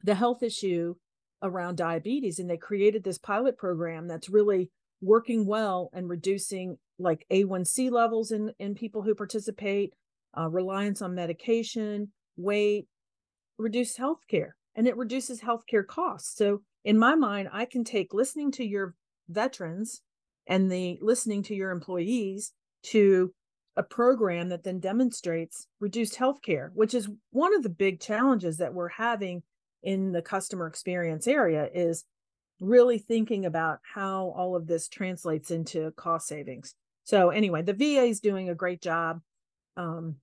the 0.00 0.14
health 0.14 0.44
issue 0.44 0.94
around 1.42 1.76
diabetes 1.76 2.38
and 2.38 2.48
they 2.48 2.56
created 2.56 3.02
this 3.02 3.18
pilot 3.18 3.58
program 3.58 4.06
that's 4.06 4.28
really 4.28 4.70
working 5.00 5.44
well 5.44 5.90
and 5.92 6.08
reducing 6.08 6.76
like 7.00 7.26
A1C 7.32 7.90
levels 7.90 8.30
in 8.30 8.52
in 8.60 8.76
people 8.76 9.02
who 9.02 9.12
participate, 9.16 9.92
uh, 10.38 10.48
reliance 10.48 11.02
on 11.02 11.16
medication, 11.16 12.12
weight, 12.36 12.86
reduced 13.58 13.98
healthcare, 13.98 14.50
and 14.76 14.86
it 14.86 14.96
reduces 14.96 15.40
healthcare 15.40 15.84
costs. 15.84 16.36
So 16.36 16.60
in 16.84 16.96
my 16.96 17.16
mind, 17.16 17.48
I 17.52 17.64
can 17.64 17.82
take 17.82 18.14
listening 18.14 18.52
to 18.52 18.64
your 18.64 18.94
veterans 19.28 20.02
and 20.46 20.70
the 20.70 21.00
listening 21.02 21.42
to 21.42 21.56
your 21.56 21.72
employees 21.72 22.52
to 22.92 23.34
a 23.76 23.82
program 23.82 24.48
that 24.50 24.62
then 24.62 24.78
demonstrates 24.78 25.66
reduced 25.80 26.16
healthcare, 26.16 26.70
which 26.74 26.94
is 26.94 27.08
one 27.30 27.54
of 27.54 27.62
the 27.62 27.68
big 27.68 28.00
challenges 28.00 28.58
that 28.58 28.74
we're 28.74 28.88
having 28.88 29.42
in 29.82 30.12
the 30.12 30.22
customer 30.22 30.66
experience 30.66 31.26
area 31.26 31.68
is 31.74 32.04
really 32.60 32.98
thinking 32.98 33.44
about 33.44 33.80
how 33.94 34.32
all 34.36 34.56
of 34.56 34.66
this 34.66 34.88
translates 34.88 35.50
into 35.50 35.90
cost 35.92 36.28
savings. 36.28 36.74
So 37.02 37.30
anyway, 37.30 37.62
the 37.62 37.74
VA 37.74 38.04
is 38.04 38.20
doing 38.20 38.48
a 38.48 38.54
great 38.54 38.80
job. 38.80 39.20
Um, 39.76 40.16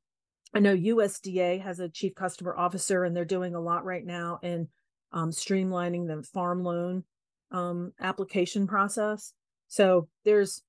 I 0.53 0.59
know 0.59 0.75
USDA 0.75 1.61
has 1.61 1.79
a 1.79 1.89
chief 1.89 2.15
customer 2.15 2.55
officer, 2.57 3.03
and 3.03 3.15
they're 3.15 3.25
doing 3.25 3.55
a 3.55 3.61
lot 3.61 3.85
right 3.85 4.05
now 4.05 4.39
in 4.41 4.67
um, 5.13 5.31
streamlining 5.31 6.07
the 6.07 6.23
farm 6.23 6.63
loan 6.63 7.03
um, 7.51 7.93
application 7.99 8.67
process. 8.67 9.33
So 9.67 10.07
there's 10.25 10.63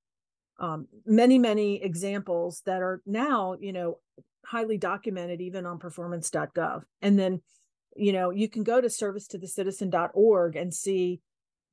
um, 0.62 0.86
many, 1.04 1.38
many 1.38 1.82
examples 1.82 2.62
that 2.64 2.80
are 2.80 3.02
now, 3.04 3.56
you 3.60 3.72
know, 3.72 3.98
highly 4.46 4.78
documented 4.78 5.40
even 5.40 5.66
on 5.66 5.78
performance.gov. 5.78 6.82
And 7.02 7.18
then, 7.18 7.42
you 7.96 8.12
know, 8.12 8.30
you 8.30 8.48
can 8.48 8.62
go 8.62 8.80
to 8.80 8.86
servicetothecitizen.org 8.86 10.56
and 10.56 10.72
see 10.72 11.20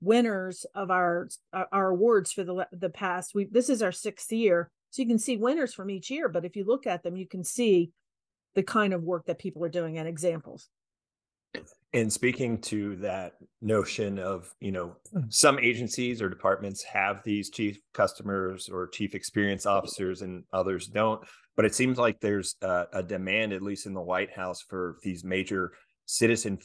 winners 0.01 0.65
of 0.75 0.89
our 0.89 1.27
our 1.53 1.89
awards 1.89 2.31
for 2.31 2.45
the 2.45 2.65
the 2.71 2.89
past 2.89 3.35
we 3.35 3.43
this 3.51 3.69
is 3.69 3.81
our 3.81 3.91
sixth 3.91 4.31
year 4.31 4.71
so 4.91 5.01
you 5.01 5.07
can 5.07 5.19
see 5.19 5.35
winners 5.35 5.73
from 5.73 5.89
each 5.89 6.09
year 6.09 6.29
but 6.29 6.45
if 6.45 6.55
you 6.55 6.63
look 6.63 6.87
at 6.87 7.03
them 7.03 7.17
you 7.17 7.27
can 7.27 7.43
see 7.43 7.91
the 8.55 8.63
kind 8.63 8.93
of 8.93 9.03
work 9.03 9.25
that 9.25 9.39
people 9.39 9.61
are 9.61 9.67
doing 9.67 9.97
and 9.97 10.07
examples 10.07 10.69
and 11.93 12.13
speaking 12.13 12.59
to 12.61 12.95
that 12.97 13.33
notion 13.61 14.19
of 14.19 14.53
you 14.59 14.71
know 14.71 14.95
hmm. 15.11 15.21
some 15.29 15.59
agencies 15.59 16.21
or 16.21 16.29
departments 16.29 16.83
have 16.83 17.23
these 17.23 17.49
chief 17.49 17.79
customers 17.93 18.69
or 18.69 18.87
chief 18.87 19.15
experience 19.15 19.65
officers 19.65 20.21
and 20.21 20.43
others 20.53 20.87
don't 20.87 21.23
but 21.55 21.65
it 21.65 21.75
seems 21.75 21.97
like 21.97 22.19
there's 22.19 22.55
a, 22.61 22.85
a 22.93 23.03
demand 23.03 23.51
at 23.51 23.61
least 23.61 23.85
in 23.85 23.93
the 23.93 24.01
white 24.01 24.31
house 24.31 24.61
for 24.61 24.97
these 25.03 25.23
major 25.23 25.71
citizen 26.05 26.57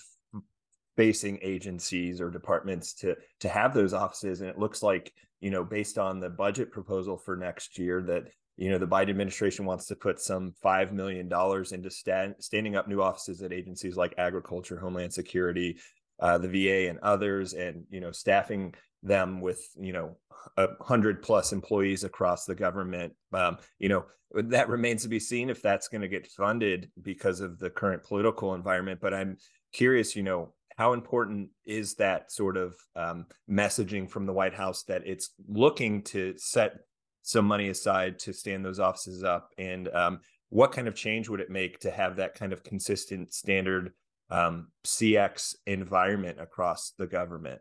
facing 0.97 1.39
agencies 1.43 2.21
or 2.21 2.31
departments 2.31 2.95
to 2.95 3.17
to 3.41 3.49
have 3.49 3.75
those 3.75 3.93
offices. 3.93 4.41
And 4.41 4.49
it 4.49 4.59
looks 4.59 4.83
like 4.83 5.13
you 5.41 5.51
know 5.51 5.65
based 5.65 5.99
on 5.99 6.21
the 6.21 6.31
budget 6.31 6.71
proposal 6.71 7.17
for 7.17 7.37
next 7.37 7.79
year 7.79 8.03
that 8.03 8.29
you 8.57 8.71
know 8.71 8.79
the 8.79 8.87
biden 8.87 9.11
administration 9.11 9.65
wants 9.65 9.87
to 9.87 9.97
put 9.97 10.21
some 10.21 10.55
$5 10.65 10.93
million 10.93 11.31
into 11.73 11.91
stand, 11.91 12.35
standing 12.39 12.77
up 12.77 12.89
new 12.89 13.03
offices 13.03 13.43
at 13.43 13.53
agencies 13.53 13.97
like 13.97 14.15
agriculture 14.19 14.79
homeland 14.79 15.13
security 15.13 15.79
uh, 16.21 16.39
the 16.39 16.49
va 16.49 16.89
and 16.89 16.99
others 17.01 17.55
and 17.55 17.85
you 17.91 18.01
know 18.01 18.13
staffing 18.13 18.75
them 19.03 19.41
with 19.41 19.61
you 19.79 19.93
know 19.93 20.17
a 20.57 20.69
hundred 20.81 21.23
plus 21.23 21.53
employees 21.53 22.05
across 22.05 22.45
the 22.45 22.55
government. 22.55 23.13
Um, 23.33 23.59
you 23.79 23.89
know 23.89 24.05
that 24.33 24.69
remains 24.69 25.03
to 25.03 25.09
be 25.09 25.21
seen 25.21 25.51
if 25.51 25.63
that's 25.63 25.89
going 25.89 26.01
to 26.01 26.09
get 26.09 26.27
funded 26.27 26.91
because 27.03 27.41
of 27.41 27.59
the 27.59 27.71
current 27.71 28.03
political 28.03 28.55
environment 28.55 28.99
but 29.01 29.15
i'm 29.15 29.37
curious 29.73 30.17
you 30.17 30.25
know 30.25 30.53
how 30.77 30.93
important 30.93 31.51
is 31.65 31.95
that 31.95 32.33
sort 32.33 32.57
of 32.57 32.75
um, 32.97 33.27
messaging 33.49 34.11
from 34.11 34.27
the 34.27 34.33
White 34.33 34.55
House 34.55 34.83
that 34.85 35.03
it's 35.07 35.31
looking 35.49 36.03
to 36.03 36.35
set 36.37 36.79
some 37.25 37.47
money 37.47 37.69
aside 37.69 38.19
to 38.21 38.33
stand 38.33 38.65
those 38.65 38.79
offices 38.79 39.25
up? 39.25 39.51
And 39.59 39.89
um, 39.89 40.21
what 40.51 40.71
kind 40.71 40.87
of 40.87 40.95
change 40.95 41.29
would 41.29 41.41
it 41.41 41.51
make 41.51 41.81
to 41.81 41.91
have 41.91 42.17
that 42.17 42.35
kind 42.35 42.53
of 42.53 42.63
consistent 42.63 43.33
standard 43.35 43.93
um, 44.31 44.69
CX 44.85 45.57
environment 45.67 46.41
across 46.41 46.93
the 46.97 47.07
government? 47.07 47.61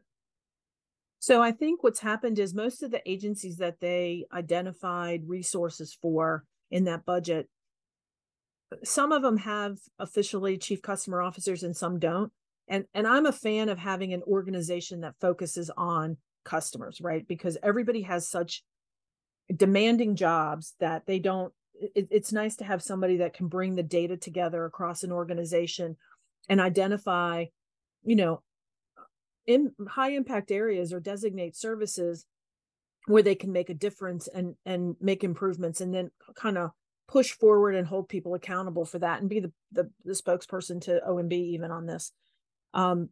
So 1.20 1.42
I 1.42 1.52
think 1.52 1.82
what's 1.82 2.02
happened 2.02 2.38
is 2.38 2.54
most 2.54 2.84
of 2.84 2.92
the 2.92 3.02
agencies 3.10 3.58
that 3.58 3.80
they 3.80 4.26
identified 4.34 5.24
resources 5.26 5.98
for 6.00 6.44
in 6.70 6.84
that 6.84 7.06
budget, 7.06 7.48
some 8.84 9.12
of 9.12 9.22
them 9.22 9.38
have 9.38 9.78
officially 10.00 10.58
chief 10.58 10.82
customer 10.82 11.22
officers 11.22 11.64
and 11.64 11.76
some 11.76 12.00
don't 12.00 12.32
and 12.68 12.86
and 12.94 13.08
i'm 13.08 13.26
a 13.26 13.32
fan 13.32 13.70
of 13.70 13.78
having 13.78 14.14
an 14.14 14.24
organization 14.24 15.02
that 15.02 15.16
focuses 15.20 15.70
on 15.78 16.18
customers 16.44 17.00
right 17.02 17.28
because 17.28 17.58
everybody 17.62 18.02
has 18.02 18.28
such 18.28 18.64
demanding 19.56 20.16
jobs 20.16 20.74
that 20.80 21.06
they 21.06 21.20
don't 21.20 21.54
it, 21.74 22.08
it's 22.12 22.32
nice 22.32 22.56
to 22.58 22.64
have 22.64 22.82
somebody 22.82 23.18
that 23.18 23.34
can 23.34 23.48
bring 23.48 23.76
the 23.76 23.84
data 23.84 24.16
together 24.16 24.66
across 24.66 25.04
an 25.04 25.12
organization 25.12 25.98
and 26.50 26.62
identify 26.62 27.46
you 28.04 28.16
know 28.16 28.42
in 29.46 29.72
high 29.90 30.12
impact 30.12 30.52
areas 30.52 30.94
or 30.94 31.00
designate 31.00 31.56
services 31.56 32.26
where 33.08 33.24
they 33.24 33.36
can 33.36 33.52
make 33.52 33.70
a 33.70 33.74
difference 33.74 34.28
and 34.28 34.56
and 34.66 34.96
make 35.02 35.24
improvements 35.24 35.82
and 35.82 35.94
then 35.94 36.12
kind 36.36 36.58
of 36.58 36.72
push 37.08 37.32
forward 37.32 37.76
and 37.76 37.88
hold 37.88 38.08
people 38.08 38.34
accountable 38.34 38.86
for 38.86 39.00
that 39.00 39.20
and 39.20 39.30
be 39.30 39.40
the 39.40 39.52
the, 39.72 39.90
the 40.06 40.14
spokesperson 40.14 40.82
to 40.82 41.02
OMB 41.08 41.34
even 41.34 41.72
on 41.72 41.86
this. 41.86 42.12
Um, 42.74 43.10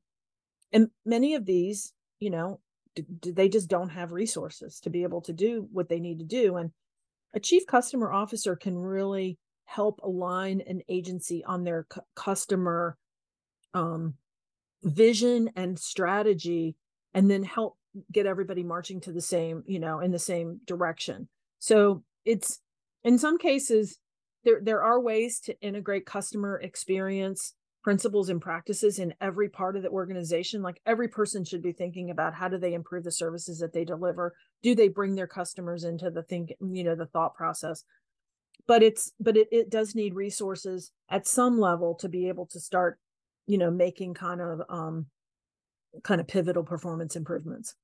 and 0.71 0.87
many 1.05 1.35
of 1.35 1.45
these, 1.45 1.93
you 2.19 2.29
know, 2.29 2.59
d- 2.95 3.31
they 3.31 3.49
just 3.49 3.69
don't 3.69 3.89
have 3.89 4.11
resources 4.11 4.79
to 4.81 4.89
be 4.89 5.03
able 5.03 5.21
to 5.21 5.33
do 5.33 5.67
what 5.71 5.89
they 5.89 5.99
need 5.99 6.19
to 6.19 6.25
do. 6.25 6.57
And 6.57 6.71
a 7.33 7.39
chief 7.39 7.65
customer 7.65 8.11
officer 8.11 8.55
can 8.55 8.77
really 8.77 9.37
help 9.65 10.01
align 10.03 10.61
an 10.67 10.81
agency 10.89 11.43
on 11.45 11.63
their 11.63 11.87
customer 12.15 12.97
um, 13.73 14.15
vision 14.83 15.49
and 15.55 15.79
strategy, 15.79 16.75
and 17.13 17.29
then 17.29 17.43
help 17.43 17.77
get 18.11 18.25
everybody 18.25 18.63
marching 18.63 18.99
to 19.01 19.11
the 19.11 19.21
same, 19.21 19.63
you 19.65 19.79
know, 19.79 19.99
in 19.99 20.11
the 20.11 20.19
same 20.19 20.59
direction. 20.65 21.29
So 21.59 22.03
it's 22.25 22.59
in 23.03 23.17
some 23.17 23.37
cases 23.37 23.97
there 24.43 24.59
there 24.61 24.81
are 24.81 24.99
ways 24.99 25.39
to 25.41 25.59
integrate 25.61 26.05
customer 26.05 26.59
experience 26.59 27.53
principles 27.83 28.29
and 28.29 28.41
practices 28.41 28.99
in 28.99 29.13
every 29.21 29.49
part 29.49 29.75
of 29.75 29.81
the 29.81 29.89
organization 29.89 30.61
like 30.61 30.79
every 30.85 31.07
person 31.07 31.43
should 31.43 31.63
be 31.63 31.71
thinking 31.71 32.11
about 32.11 32.33
how 32.33 32.47
do 32.47 32.57
they 32.57 32.73
improve 32.73 33.03
the 33.03 33.11
services 33.11 33.59
that 33.59 33.73
they 33.73 33.83
deliver? 33.83 34.35
Do 34.61 34.75
they 34.75 34.87
bring 34.87 35.15
their 35.15 35.27
customers 35.27 35.83
into 35.83 36.11
the 36.11 36.23
think 36.23 36.53
you 36.59 36.83
know 36.83 36.95
the 36.95 37.07
thought 37.07 37.35
process? 37.35 37.83
But 38.67 38.83
it's 38.83 39.11
but 39.19 39.35
it, 39.35 39.47
it 39.51 39.69
does 39.69 39.95
need 39.95 40.13
resources 40.13 40.91
at 41.09 41.27
some 41.27 41.59
level 41.59 41.95
to 41.95 42.09
be 42.09 42.27
able 42.27 42.45
to 42.47 42.59
start 42.59 42.99
you 43.47 43.57
know 43.57 43.71
making 43.71 44.13
kind 44.13 44.41
of 44.41 44.61
um 44.69 45.07
kind 46.03 46.21
of 46.21 46.27
pivotal 46.27 46.63
performance 46.63 47.15
improvements. 47.15 47.75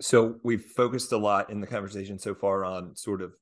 So 0.00 0.36
we've 0.42 0.64
focused 0.64 1.12
a 1.12 1.18
lot 1.18 1.50
in 1.50 1.60
the 1.60 1.66
conversation 1.66 2.18
so 2.18 2.34
far 2.34 2.64
on 2.64 2.96
sort 2.96 3.22
of 3.22 3.34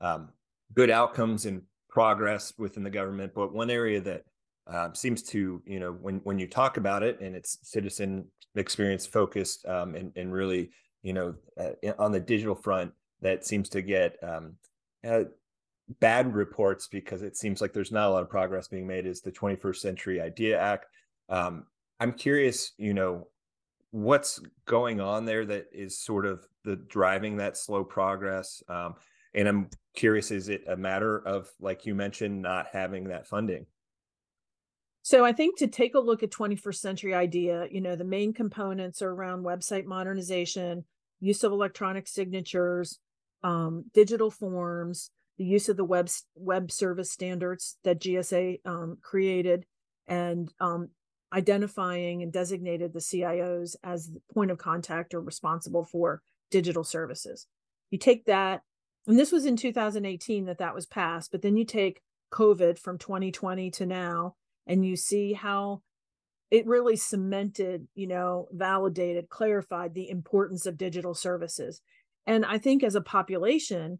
um, 0.00 0.30
good 0.74 0.90
outcomes 0.90 1.46
and 1.46 1.62
progress 1.88 2.52
within 2.58 2.82
the 2.82 2.90
government 2.90 3.32
but 3.34 3.52
one 3.52 3.70
area 3.70 4.00
that 4.00 4.22
um, 4.68 4.94
seems 4.94 5.22
to 5.22 5.62
you 5.66 5.80
know 5.80 5.92
when 5.92 6.20
when 6.24 6.38
you 6.38 6.46
talk 6.46 6.76
about 6.76 7.02
it 7.02 7.20
and 7.20 7.34
it's 7.34 7.58
citizen 7.62 8.24
experience 8.54 9.06
focused 9.06 9.66
um, 9.66 9.94
and 9.94 10.12
and 10.16 10.32
really 10.32 10.70
you 11.02 11.12
know 11.12 11.34
uh, 11.58 11.92
on 11.98 12.12
the 12.12 12.20
digital 12.20 12.54
front 12.54 12.92
that 13.20 13.44
seems 13.44 13.68
to 13.68 13.82
get 13.82 14.16
um, 14.22 14.54
uh, 15.06 15.24
bad 16.00 16.34
reports 16.34 16.86
because 16.86 17.22
it 17.22 17.36
seems 17.36 17.60
like 17.60 17.72
there's 17.72 17.92
not 17.92 18.08
a 18.08 18.10
lot 18.10 18.22
of 18.22 18.28
progress 18.28 18.68
being 18.68 18.86
made 18.86 19.06
is 19.06 19.20
the 19.20 19.32
21st 19.32 19.76
Century 19.76 20.20
IDEA 20.20 20.58
Act. 20.58 20.86
Um, 21.28 21.64
I'm 22.00 22.12
curious, 22.12 22.72
you 22.76 22.94
know, 22.94 23.28
what's 23.90 24.40
going 24.66 25.00
on 25.00 25.24
there 25.24 25.44
that 25.46 25.66
is 25.72 25.98
sort 25.98 26.26
of 26.26 26.46
the 26.64 26.76
driving 26.76 27.36
that 27.38 27.56
slow 27.56 27.84
progress. 27.84 28.62
Um, 28.68 28.94
and 29.34 29.48
I'm 29.48 29.70
curious, 29.94 30.30
is 30.30 30.48
it 30.48 30.62
a 30.68 30.76
matter 30.76 31.18
of, 31.26 31.48
like 31.60 31.86
you 31.86 31.94
mentioned, 31.94 32.42
not 32.42 32.66
having 32.72 33.04
that 33.04 33.26
funding? 33.26 33.66
So 35.08 35.24
I 35.24 35.32
think 35.32 35.56
to 35.56 35.66
take 35.66 35.94
a 35.94 36.00
look 36.00 36.22
at 36.22 36.28
21st 36.28 36.74
century 36.74 37.14
idea, 37.14 37.66
you 37.70 37.80
know, 37.80 37.96
the 37.96 38.04
main 38.04 38.34
components 38.34 39.00
are 39.00 39.08
around 39.10 39.42
website 39.42 39.86
modernization, 39.86 40.84
use 41.18 41.42
of 41.44 41.50
electronic 41.50 42.06
signatures, 42.06 42.98
um, 43.42 43.86
digital 43.94 44.30
forms, 44.30 45.10
the 45.38 45.46
use 45.46 45.70
of 45.70 45.78
the 45.78 45.84
web 45.84 46.10
web 46.34 46.70
service 46.70 47.10
standards 47.10 47.78
that 47.84 48.02
GSA 48.02 48.60
um, 48.66 48.98
created, 49.00 49.64
and 50.06 50.52
um, 50.60 50.90
identifying 51.32 52.22
and 52.22 52.30
designated 52.30 52.92
the 52.92 52.98
CIOs 52.98 53.76
as 53.82 54.08
the 54.08 54.20
point 54.34 54.50
of 54.50 54.58
contact 54.58 55.14
or 55.14 55.22
responsible 55.22 55.86
for 55.86 56.20
digital 56.50 56.84
services. 56.84 57.46
You 57.90 57.96
take 57.96 58.26
that, 58.26 58.60
and 59.06 59.18
this 59.18 59.32
was 59.32 59.46
in 59.46 59.56
2018 59.56 60.44
that 60.44 60.58
that 60.58 60.74
was 60.74 60.84
passed, 60.84 61.32
but 61.32 61.40
then 61.40 61.56
you 61.56 61.64
take 61.64 62.02
COVID 62.30 62.78
from 62.78 62.98
2020 62.98 63.70
to 63.70 63.86
now, 63.86 64.34
and 64.68 64.86
you 64.86 64.94
see 64.94 65.32
how 65.32 65.82
it 66.50 66.66
really 66.66 66.96
cemented, 66.96 67.88
you 67.94 68.06
know, 68.06 68.46
validated, 68.52 69.28
clarified 69.28 69.94
the 69.94 70.08
importance 70.08 70.66
of 70.66 70.78
digital 70.78 71.14
services. 71.14 71.80
And 72.26 72.44
I 72.44 72.58
think 72.58 72.82
as 72.82 72.94
a 72.94 73.00
population, 73.00 73.98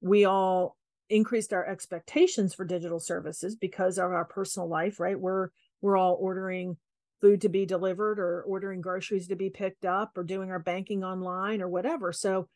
we 0.00 0.24
all 0.24 0.76
increased 1.08 1.52
our 1.52 1.66
expectations 1.66 2.54
for 2.54 2.64
digital 2.64 2.98
services 2.98 3.56
because 3.56 3.98
of 3.98 4.04
our 4.04 4.24
personal 4.24 4.68
life, 4.68 4.98
right? 4.98 5.18
We're 5.18 5.50
we're 5.80 5.96
all 5.96 6.16
ordering 6.20 6.76
food 7.20 7.40
to 7.42 7.48
be 7.48 7.66
delivered 7.66 8.18
or 8.18 8.42
ordering 8.42 8.80
groceries 8.80 9.28
to 9.28 9.36
be 9.36 9.50
picked 9.50 9.84
up 9.84 10.12
or 10.16 10.24
doing 10.24 10.50
our 10.50 10.58
banking 10.58 11.04
online 11.04 11.62
or 11.62 11.68
whatever. 11.68 12.12
So 12.12 12.48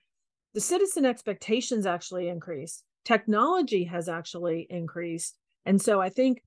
the 0.55 0.61
citizen 0.61 1.05
expectations 1.05 1.87
actually 1.87 2.29
increased. 2.29 2.85
Technology 3.05 3.85
has 3.85 4.09
actually 4.09 4.67
increased. 4.69 5.37
And 5.65 5.81
so 5.81 6.01
I 6.01 6.09
think 6.09 6.43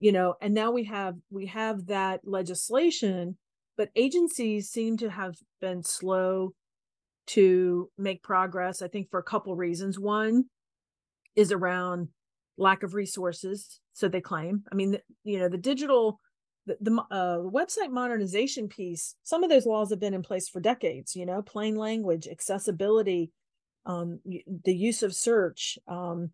you 0.00 0.12
know 0.12 0.34
and 0.40 0.54
now 0.54 0.70
we 0.70 0.84
have 0.84 1.14
we 1.30 1.46
have 1.46 1.86
that 1.86 2.20
legislation 2.24 3.36
but 3.76 3.90
agencies 3.96 4.70
seem 4.70 4.96
to 4.96 5.10
have 5.10 5.36
been 5.60 5.82
slow 5.82 6.52
to 7.26 7.90
make 7.98 8.22
progress 8.22 8.82
i 8.82 8.88
think 8.88 9.10
for 9.10 9.18
a 9.18 9.24
couple 9.24 9.54
reasons. 9.56 9.98
One 9.98 10.46
is 11.34 11.52
around 11.52 12.08
lack 12.58 12.82
of 12.82 12.94
resources 12.94 13.80
so 13.92 14.08
they 14.08 14.20
claim 14.20 14.62
i 14.72 14.74
mean 14.74 14.98
you 15.24 15.38
know 15.38 15.48
the 15.48 15.58
digital 15.58 16.18
the, 16.64 16.76
the 16.80 17.02
uh, 17.10 17.38
website 17.38 17.90
modernization 17.90 18.66
piece 18.66 19.14
some 19.24 19.44
of 19.44 19.50
those 19.50 19.66
laws 19.66 19.90
have 19.90 20.00
been 20.00 20.14
in 20.14 20.22
place 20.22 20.48
for 20.48 20.58
decades 20.58 21.14
you 21.14 21.26
know 21.26 21.42
plain 21.42 21.76
language 21.76 22.26
accessibility 22.26 23.30
um, 23.84 24.20
the 24.64 24.74
use 24.74 25.02
of 25.02 25.14
search 25.14 25.78
um, 25.86 26.30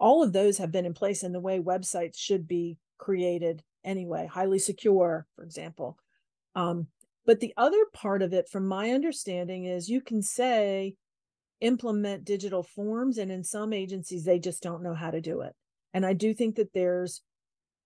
all 0.00 0.22
of 0.22 0.32
those 0.32 0.56
have 0.56 0.72
been 0.72 0.86
in 0.86 0.94
place 0.94 1.22
in 1.22 1.32
the 1.32 1.40
way 1.40 1.60
websites 1.60 2.16
should 2.16 2.48
be 2.48 2.78
created 2.98 3.62
anyway, 3.84 4.26
highly 4.26 4.58
secure, 4.58 5.26
for 5.34 5.44
example. 5.44 5.96
Um, 6.54 6.88
but 7.24 7.40
the 7.40 7.54
other 7.56 7.84
part 7.92 8.22
of 8.22 8.32
it, 8.32 8.48
from 8.48 8.66
my 8.66 8.90
understanding, 8.90 9.64
is 9.64 9.88
you 9.88 10.00
can 10.00 10.22
say 10.22 10.94
implement 11.60 12.24
digital 12.24 12.62
forms, 12.62 13.18
and 13.18 13.30
in 13.30 13.44
some 13.44 13.72
agencies, 13.72 14.24
they 14.24 14.38
just 14.38 14.62
don't 14.62 14.82
know 14.82 14.94
how 14.94 15.10
to 15.10 15.20
do 15.20 15.40
it. 15.42 15.54
And 15.92 16.06
I 16.06 16.12
do 16.12 16.34
think 16.34 16.56
that 16.56 16.72
there's 16.72 17.22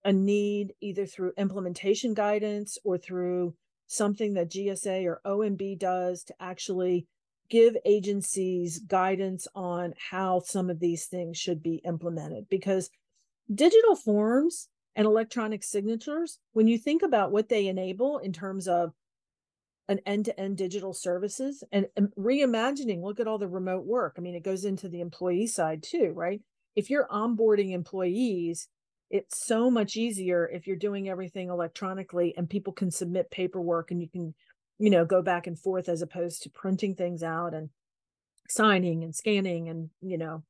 a 0.04 0.12
need 0.12 0.75
either 0.81 1.07
through 1.07 1.33
implementation 1.37 2.14
guidance 2.14 2.78
or 2.85 2.99
through 2.99 3.54
something 3.87 4.35
that 4.35 4.50
GSA 4.50 5.04
or 5.07 5.21
OMB 5.25 5.78
does 5.78 6.25
to 6.25 6.35
actually 6.40 7.07
give 7.50 7.76
agencies 7.85 8.78
guidance 8.78 9.47
on 9.54 9.92
how 10.11 10.40
some 10.40 10.71
of 10.71 10.81
these 10.81 11.07
things 11.07 11.37
should 11.37 11.62
be 11.62 11.83
implemented 11.85 12.47
because 12.49 12.90
digital 13.54 13.95
forms 13.95 14.69
and 14.94 15.06
electronic 15.06 15.62
signatures, 15.64 16.38
when 16.52 16.66
you 16.66 16.78
think 16.78 17.02
about 17.02 17.32
what 17.32 17.49
they 17.49 17.66
enable 17.66 18.18
in 18.18 18.32
terms 18.32 18.68
of 18.68 18.92
an 19.88 20.00
end-to-end 20.06 20.56
digital 20.56 20.92
services 20.92 21.64
and, 21.72 21.87
and, 21.96 22.12
reimagining 22.16 23.02
look 23.02 23.18
at 23.18 23.26
all 23.26 23.38
the 23.38 23.49
remote 23.49 23.84
work. 23.84 24.14
I 24.16 24.20
mean 24.20 24.34
it 24.34 24.44
goes 24.44 24.64
into 24.64 24.88
the 24.88 25.00
employee 25.00 25.46
side 25.46 25.82
too 25.82 26.12
right? 26.14 26.40
If 26.76 26.88
you're 26.88 27.08
onboarding 27.08 27.72
employees 27.72 28.68
it's 29.11 29.46
so 29.46 29.70
much 29.70 29.96
easier 29.96 30.49
if 30.49 30.67
you're 30.67 30.76
doing 30.76 31.08
everything 31.08 31.50
electronically 31.50 32.34
and 32.36 32.49
people 32.49 32.73
can 32.73 32.90
submit 32.90 33.30
paperwork 33.30 33.90
and 33.90 34.00
you 34.00 34.08
can 34.08 34.34
you 34.78 34.88
know 34.88 35.04
go 35.04 35.21
back 35.21 35.47
and 35.47 35.58
forth 35.58 35.88
as 35.88 36.00
opposed 36.00 36.43
to 36.43 36.50
printing 36.50 36.95
things 36.95 37.23
out 37.23 37.52
and 37.52 37.69
signing 38.49 39.04
and 39.04 39.14
scanning 39.14 39.69
and 39.69 39.90
you 40.00 40.17
know 40.17 40.43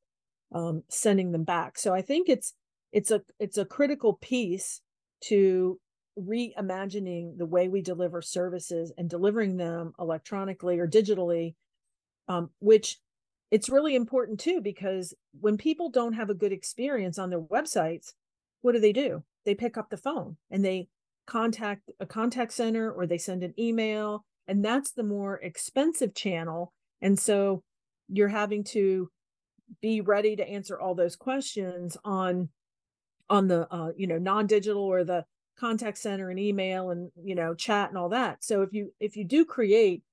um, 0.53 0.83
sending 0.87 1.31
them 1.31 1.43
back. 1.43 1.77
So 1.77 1.93
i 1.93 2.01
think 2.01 2.29
it's 2.29 2.53
it's 2.93 3.11
a 3.11 3.21
it's 3.39 3.57
a 3.57 3.65
critical 3.65 4.13
piece 4.13 4.79
to 5.25 5.79
reimagining 6.17 7.37
the 7.37 7.45
way 7.45 7.67
we 7.67 7.81
deliver 7.81 8.21
services 8.21 8.93
and 8.97 9.09
delivering 9.09 9.57
them 9.57 9.93
electronically 9.99 10.79
or 10.79 10.87
digitally 10.87 11.55
um, 12.29 12.49
which 12.59 12.99
it's 13.51 13.69
really 13.69 13.95
important 13.95 14.39
too 14.39 14.61
because 14.61 15.13
when 15.41 15.57
people 15.57 15.89
don't 15.89 16.13
have 16.13 16.29
a 16.29 16.35
good 16.35 16.53
experience 16.53 17.19
on 17.19 17.29
their 17.29 17.41
websites 17.41 18.13
what 18.63 18.71
do 18.71 18.79
they 18.79 18.93
do? 18.93 19.23
They 19.45 19.53
pick 19.53 19.77
up 19.77 19.89
the 19.89 19.97
phone 19.97 20.37
and 20.49 20.65
they 20.65 20.87
contact 21.27 21.91
a 21.99 22.05
contact 22.05 22.53
center 22.53 22.91
or 22.91 23.05
they 23.05 23.17
send 23.19 23.43
an 23.43 23.53
email 23.59 24.25
and 24.47 24.65
that's 24.65 24.91
the 24.91 25.03
more 25.03 25.35
expensive 25.35 26.15
channel. 26.15 26.73
And 27.01 27.19
so 27.19 27.61
you're 28.07 28.29
having 28.29 28.63
to 28.65 29.09
be 29.81 30.01
ready 30.01 30.35
to 30.37 30.47
answer 30.47 30.79
all 30.79 30.95
those 30.95 31.15
questions 31.15 31.97
on 32.03 32.49
on 33.29 33.47
the 33.47 33.67
uh, 33.73 33.91
you 33.95 34.07
know 34.07 34.17
non-digital 34.17 34.81
or 34.81 35.03
the 35.03 35.25
contact 35.57 35.97
center 35.97 36.29
and 36.29 36.39
email 36.39 36.89
and 36.89 37.11
you 37.23 37.35
know 37.35 37.53
chat 37.53 37.89
and 37.89 37.97
all 37.97 38.09
that. 38.09 38.43
So 38.43 38.61
if 38.61 38.73
you 38.73 38.93
if 38.99 39.15
you 39.15 39.23
do 39.23 39.45
create 39.45 40.03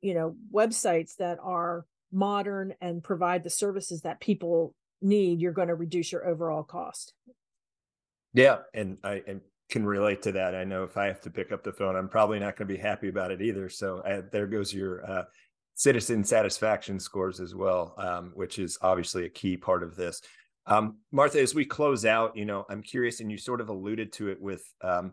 you 0.00 0.14
know 0.14 0.36
websites 0.52 1.16
that 1.16 1.38
are 1.42 1.84
modern 2.12 2.74
and 2.80 3.02
provide 3.02 3.42
the 3.42 3.50
services 3.50 4.02
that 4.02 4.20
people 4.20 4.74
need 5.02 5.40
you're 5.40 5.52
going 5.52 5.68
to 5.68 5.74
reduce 5.74 6.12
your 6.12 6.26
overall 6.26 6.62
cost. 6.62 7.12
Yeah 8.32 8.58
and 8.74 8.98
i 9.04 9.22
and 9.26 9.40
can 9.68 9.84
relate 9.84 10.22
to 10.22 10.32
that. 10.32 10.54
I 10.54 10.64
know 10.64 10.84
if 10.84 10.96
i 10.96 11.06
have 11.06 11.20
to 11.22 11.30
pick 11.30 11.52
up 11.52 11.64
the 11.64 11.72
phone 11.72 11.96
i'm 11.96 12.08
probably 12.08 12.38
not 12.38 12.56
going 12.56 12.68
to 12.68 12.74
be 12.74 12.80
happy 12.80 13.08
about 13.08 13.30
it 13.30 13.42
either. 13.42 13.68
So 13.68 14.02
I, 14.06 14.22
there 14.32 14.46
goes 14.46 14.72
your 14.72 15.04
uh, 15.10 15.24
citizen 15.74 16.24
satisfaction 16.24 16.98
scores 16.98 17.40
as 17.40 17.54
well 17.54 17.94
um, 17.98 18.32
which 18.34 18.58
is 18.58 18.78
obviously 18.80 19.26
a 19.26 19.30
key 19.30 19.56
part 19.56 19.82
of 19.82 19.96
this 19.96 20.22
um, 20.66 20.98
Martha, 21.12 21.40
as 21.40 21.54
we 21.54 21.64
close 21.64 22.04
out, 22.04 22.36
you 22.36 22.44
know, 22.44 22.66
I'm 22.68 22.82
curious, 22.82 23.20
and 23.20 23.30
you 23.30 23.38
sort 23.38 23.60
of 23.60 23.68
alluded 23.68 24.12
to 24.14 24.28
it 24.28 24.40
with 24.40 24.64
um, 24.82 25.12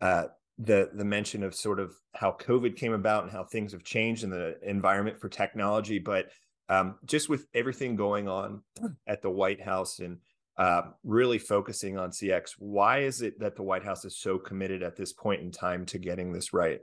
uh, 0.00 0.24
the 0.58 0.90
the 0.94 1.04
mention 1.04 1.42
of 1.42 1.54
sort 1.54 1.80
of 1.80 1.94
how 2.14 2.32
COVID 2.32 2.76
came 2.76 2.92
about 2.92 3.24
and 3.24 3.32
how 3.32 3.44
things 3.44 3.72
have 3.72 3.84
changed 3.84 4.24
in 4.24 4.30
the 4.30 4.56
environment 4.62 5.20
for 5.20 5.28
technology. 5.28 5.98
But 5.98 6.30
um, 6.68 6.96
just 7.04 7.28
with 7.28 7.46
everything 7.54 7.96
going 7.96 8.28
on 8.28 8.62
at 9.06 9.20
the 9.20 9.30
White 9.30 9.60
House 9.60 9.98
and 9.98 10.18
uh, 10.56 10.82
really 11.02 11.38
focusing 11.38 11.98
on 11.98 12.10
CX, 12.10 12.52
why 12.58 13.00
is 13.00 13.20
it 13.20 13.40
that 13.40 13.56
the 13.56 13.62
White 13.62 13.84
House 13.84 14.04
is 14.04 14.16
so 14.18 14.38
committed 14.38 14.82
at 14.82 14.96
this 14.96 15.12
point 15.12 15.42
in 15.42 15.50
time 15.50 15.84
to 15.86 15.98
getting 15.98 16.32
this 16.32 16.52
right? 16.54 16.80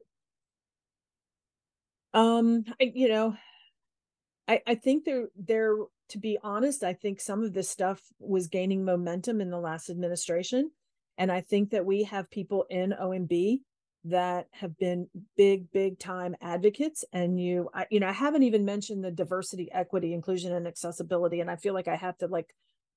Um, 2.13 2.65
I, 2.79 2.91
you 2.93 3.07
know, 3.07 3.36
I 4.47 4.62
I 4.67 4.75
think 4.75 5.05
there 5.05 5.29
there 5.36 5.75
to 6.12 6.17
be 6.17 6.38
honest, 6.43 6.84
I 6.84 6.93
think 6.93 7.19
some 7.19 7.43
of 7.43 7.54
this 7.54 7.69
stuff 7.69 8.02
was 8.19 8.47
gaining 8.47 8.84
momentum 8.86 9.41
in 9.41 9.50
the 9.50 9.60
last 9.60 9.89
administration. 9.89 10.71
And 11.17 11.32
I 11.32 11.41
think 11.41 11.71
that 11.71 11.86
we 11.86 12.04
have 12.04 12.30
people 12.30 12.65
in 12.69 12.93
OMB 13.00 13.60
that 14.06 14.47
have 14.52 14.78
been 14.78 15.08
big, 15.38 15.71
big 15.71 16.00
time 16.00 16.36
advocates. 16.41 17.06
And 17.13 17.39
you, 17.39 17.69
I, 17.74 17.86
you 17.89 18.00
know, 18.00 18.08
I 18.08 18.13
haven't 18.13 18.43
even 18.43 18.65
mentioned 18.65 19.04
the 19.04 19.12
diversity, 19.12 19.71
equity, 19.71 20.13
inclusion, 20.13 20.54
and 20.54 20.67
accessibility. 20.67 21.39
And 21.39 21.50
I 21.50 21.56
feel 21.56 21.74
like 21.74 21.88
I 21.88 21.95
have 21.95 22.17
to 22.17 22.28
like 22.28 22.54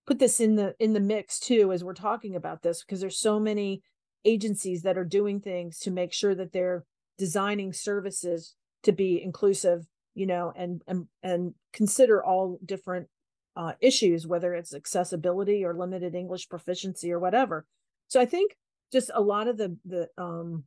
put 0.07 0.19
this 0.19 0.41
in 0.41 0.57
the 0.57 0.75
in 0.79 0.93
the 0.93 1.01
mix 1.01 1.39
too 1.39 1.73
as 1.73 1.85
we're 1.85 1.95
talking 1.95 2.35
about 2.35 2.63
this 2.63 2.83
because 2.83 3.01
there's 3.01 3.19
so 3.19 3.39
many 3.39 3.83
agencies 4.25 4.83
that 4.83 4.99
are 4.99 5.05
doing 5.05 5.41
things 5.41 5.79
to 5.79 5.91
make 5.91 6.13
sure 6.13 6.35
that 6.35 6.53
they're 6.53 6.85
designing 7.19 7.73
services 7.73 8.55
to 8.83 8.93
be 8.93 9.23
inclusive 9.23 9.87
you 10.15 10.27
know, 10.27 10.53
and 10.57 10.83
and 10.87 11.07
and 11.23 11.55
consider 11.73 12.25
all 12.25 12.59
different 12.65 13.09
uh, 13.57 13.73
issues, 13.81 14.27
whether 14.27 14.55
it's 14.55 14.75
accessibility 14.75 15.65
or 15.65 15.75
limited 15.75 16.15
English 16.15 16.49
proficiency 16.49 17.13
or 17.13 17.19
whatever. 17.19 17.67
So 18.09 18.21
I 18.21 18.27
think 18.27 18.57
just 18.93 19.11
a 19.15 19.21
lot 19.21 19.49
of 19.49 19.57
the 19.57 19.77
the 19.85 20.09
um, 20.19 20.65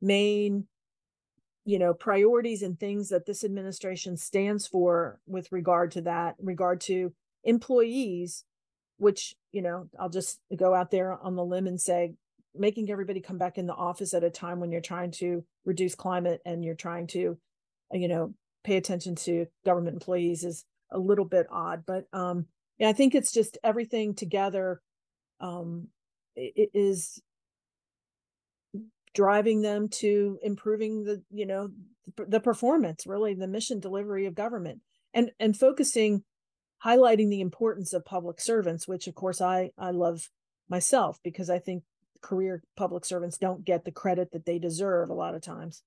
main 0.00 0.66
you 1.64 1.78
know 1.78 1.92
priorities 1.92 2.62
and 2.62 2.78
things 2.78 3.08
that 3.08 3.26
this 3.26 3.44
administration 3.44 4.16
stands 4.16 4.66
for 4.66 5.20
with 5.26 5.50
regard 5.50 5.90
to 5.90 6.00
that 6.02 6.36
regard 6.38 6.80
to 6.80 7.12
employees 7.44 8.44
which 8.98 9.34
you 9.52 9.60
know 9.60 9.88
i'll 9.98 10.08
just 10.08 10.38
go 10.56 10.74
out 10.74 10.90
there 10.90 11.12
on 11.12 11.34
the 11.34 11.44
limb 11.44 11.66
and 11.66 11.80
say 11.80 12.14
making 12.54 12.90
everybody 12.90 13.20
come 13.20 13.36
back 13.36 13.58
in 13.58 13.66
the 13.66 13.74
office 13.74 14.14
at 14.14 14.24
a 14.24 14.30
time 14.30 14.60
when 14.60 14.70
you're 14.70 14.80
trying 14.80 15.10
to 15.10 15.44
reduce 15.64 15.94
climate 15.94 16.40
and 16.46 16.64
you're 16.64 16.74
trying 16.74 17.06
to 17.06 17.36
you 17.92 18.08
know 18.08 18.32
pay 18.66 18.76
attention 18.76 19.14
to 19.14 19.46
government 19.64 19.94
employees 19.94 20.42
is 20.42 20.64
a 20.90 20.98
little 20.98 21.24
bit 21.24 21.46
odd 21.50 21.84
but 21.86 22.04
um 22.12 22.46
yeah 22.78 22.88
i 22.88 22.92
think 22.92 23.14
it's 23.14 23.32
just 23.32 23.56
everything 23.62 24.12
together 24.12 24.82
um 25.40 25.86
is 26.34 27.22
driving 29.14 29.62
them 29.62 29.88
to 29.88 30.38
improving 30.42 31.04
the 31.04 31.22
you 31.30 31.46
know 31.46 31.70
the 32.28 32.40
performance 32.40 33.06
really 33.06 33.34
the 33.34 33.46
mission 33.46 33.78
delivery 33.78 34.26
of 34.26 34.34
government 34.34 34.80
and 35.14 35.30
and 35.38 35.56
focusing 35.56 36.24
highlighting 36.84 37.30
the 37.30 37.40
importance 37.40 37.92
of 37.92 38.04
public 38.04 38.40
servants 38.40 38.88
which 38.88 39.06
of 39.06 39.14
course 39.14 39.40
i 39.40 39.70
i 39.78 39.90
love 39.90 40.28
myself 40.68 41.18
because 41.22 41.48
i 41.48 41.58
think 41.58 41.84
career 42.20 42.62
public 42.76 43.04
servants 43.04 43.38
don't 43.38 43.64
get 43.64 43.84
the 43.84 43.92
credit 43.92 44.32
that 44.32 44.44
they 44.44 44.58
deserve 44.58 45.08
a 45.08 45.14
lot 45.14 45.34
of 45.36 45.42
times 45.42 45.82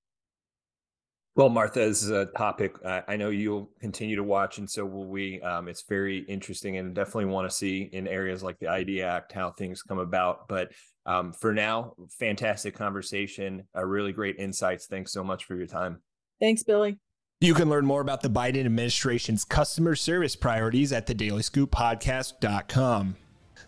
well, 1.36 1.48
Martha, 1.48 1.78
this 1.80 2.02
is 2.02 2.10
a 2.10 2.26
topic 2.26 2.74
I 2.84 3.16
know 3.16 3.30
you'll 3.30 3.70
continue 3.80 4.16
to 4.16 4.24
watch, 4.24 4.58
and 4.58 4.68
so 4.68 4.84
will 4.84 5.06
we. 5.06 5.40
Um, 5.42 5.68
it's 5.68 5.82
very 5.82 6.18
interesting, 6.18 6.78
and 6.78 6.92
definitely 6.94 7.26
want 7.26 7.48
to 7.48 7.54
see 7.54 7.88
in 7.92 8.08
areas 8.08 8.42
like 8.42 8.58
the 8.58 8.66
ID 8.68 9.02
Act 9.02 9.30
how 9.32 9.52
things 9.52 9.82
come 9.82 10.00
about. 10.00 10.48
But 10.48 10.72
um, 11.06 11.32
for 11.32 11.54
now, 11.54 11.94
fantastic 12.18 12.74
conversation, 12.74 13.62
a 13.74 13.86
really 13.86 14.12
great 14.12 14.36
insights. 14.38 14.86
Thanks 14.86 15.12
so 15.12 15.22
much 15.22 15.44
for 15.44 15.54
your 15.54 15.66
time. 15.66 16.00
Thanks, 16.40 16.64
Billy. 16.64 16.98
You 17.40 17.54
can 17.54 17.70
learn 17.70 17.86
more 17.86 18.02
about 18.02 18.22
the 18.22 18.28
Biden 18.28 18.66
administration's 18.66 19.44
customer 19.44 19.94
service 19.94 20.34
priorities 20.36 20.92
at 20.92 21.06
thedailyscooppodcast.com. 21.06 23.16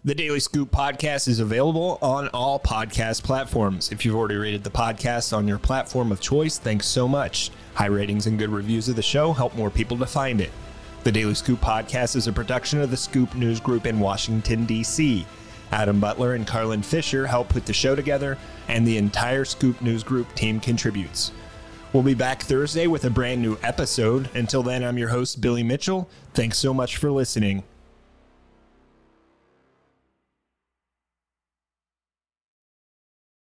The 0.05 0.17
Daily 0.17 0.41
Scoop 0.41 0.73
podcast 0.73 1.29
is 1.29 1.39
available 1.39 1.97
on 2.03 2.27
all 2.31 2.59
podcast 2.59 3.23
platforms. 3.23 3.93
If 3.93 4.05
you've 4.05 4.17
already 4.17 4.35
rated 4.35 4.65
the 4.65 4.71
podcast 4.71 5.33
on 5.33 5.47
your 5.47 5.61
platform 5.61 6.11
of 6.11 6.21
choice, 6.21 6.59
thanks 6.59 6.89
so 6.89 7.07
much. 7.07 7.53
High 7.75 7.87
ratings 7.87 8.27
and 8.27 8.37
good 8.37 8.51
reviews 8.51 8.89
of 8.89 8.97
the 8.97 9.03
show 9.03 9.33
help 9.33 9.55
more 9.55 9.71
people 9.71 9.97
to 9.99 10.07
find 10.07 10.41
it. 10.41 10.51
The 11.05 11.13
Daily 11.13 11.35
Scoop 11.35 11.61
podcast 11.61 12.17
is 12.17 12.27
a 12.27 12.33
production 12.33 12.81
of 12.81 12.91
the 12.91 12.97
Scoop 12.97 13.37
News 13.37 13.61
Group 13.61 13.87
in 13.87 14.01
Washington, 14.01 14.67
D.C. 14.67 15.25
Adam 15.71 16.01
Butler 16.01 16.35
and 16.35 16.49
Carlin 16.49 16.83
Fisher 16.83 17.25
help 17.25 17.49
put 17.49 17.65
the 17.65 17.73
show 17.73 17.95
together, 17.95 18.37
and 18.67 18.85
the 18.85 18.97
entire 18.97 19.45
Scoop 19.45 19.81
News 19.83 20.03
Group 20.03 20.35
team 20.35 20.59
contributes. 20.59 21.31
We'll 21.93 22.03
be 22.03 22.15
back 22.15 22.43
Thursday 22.43 22.89
with 22.89 23.05
a 23.05 23.11
brand 23.11 23.41
new 23.41 23.57
episode. 23.63 24.29
Until 24.35 24.65
then, 24.65 24.83
I'm 24.83 24.99
your 24.99 25.11
host, 25.11 25.41
Billy 25.41 25.63
Mitchell. 25.63 26.11
Thanks 26.35 26.59
so 26.59 26.75
much 26.75 26.97
for 26.97 27.13
listening. 27.13 27.63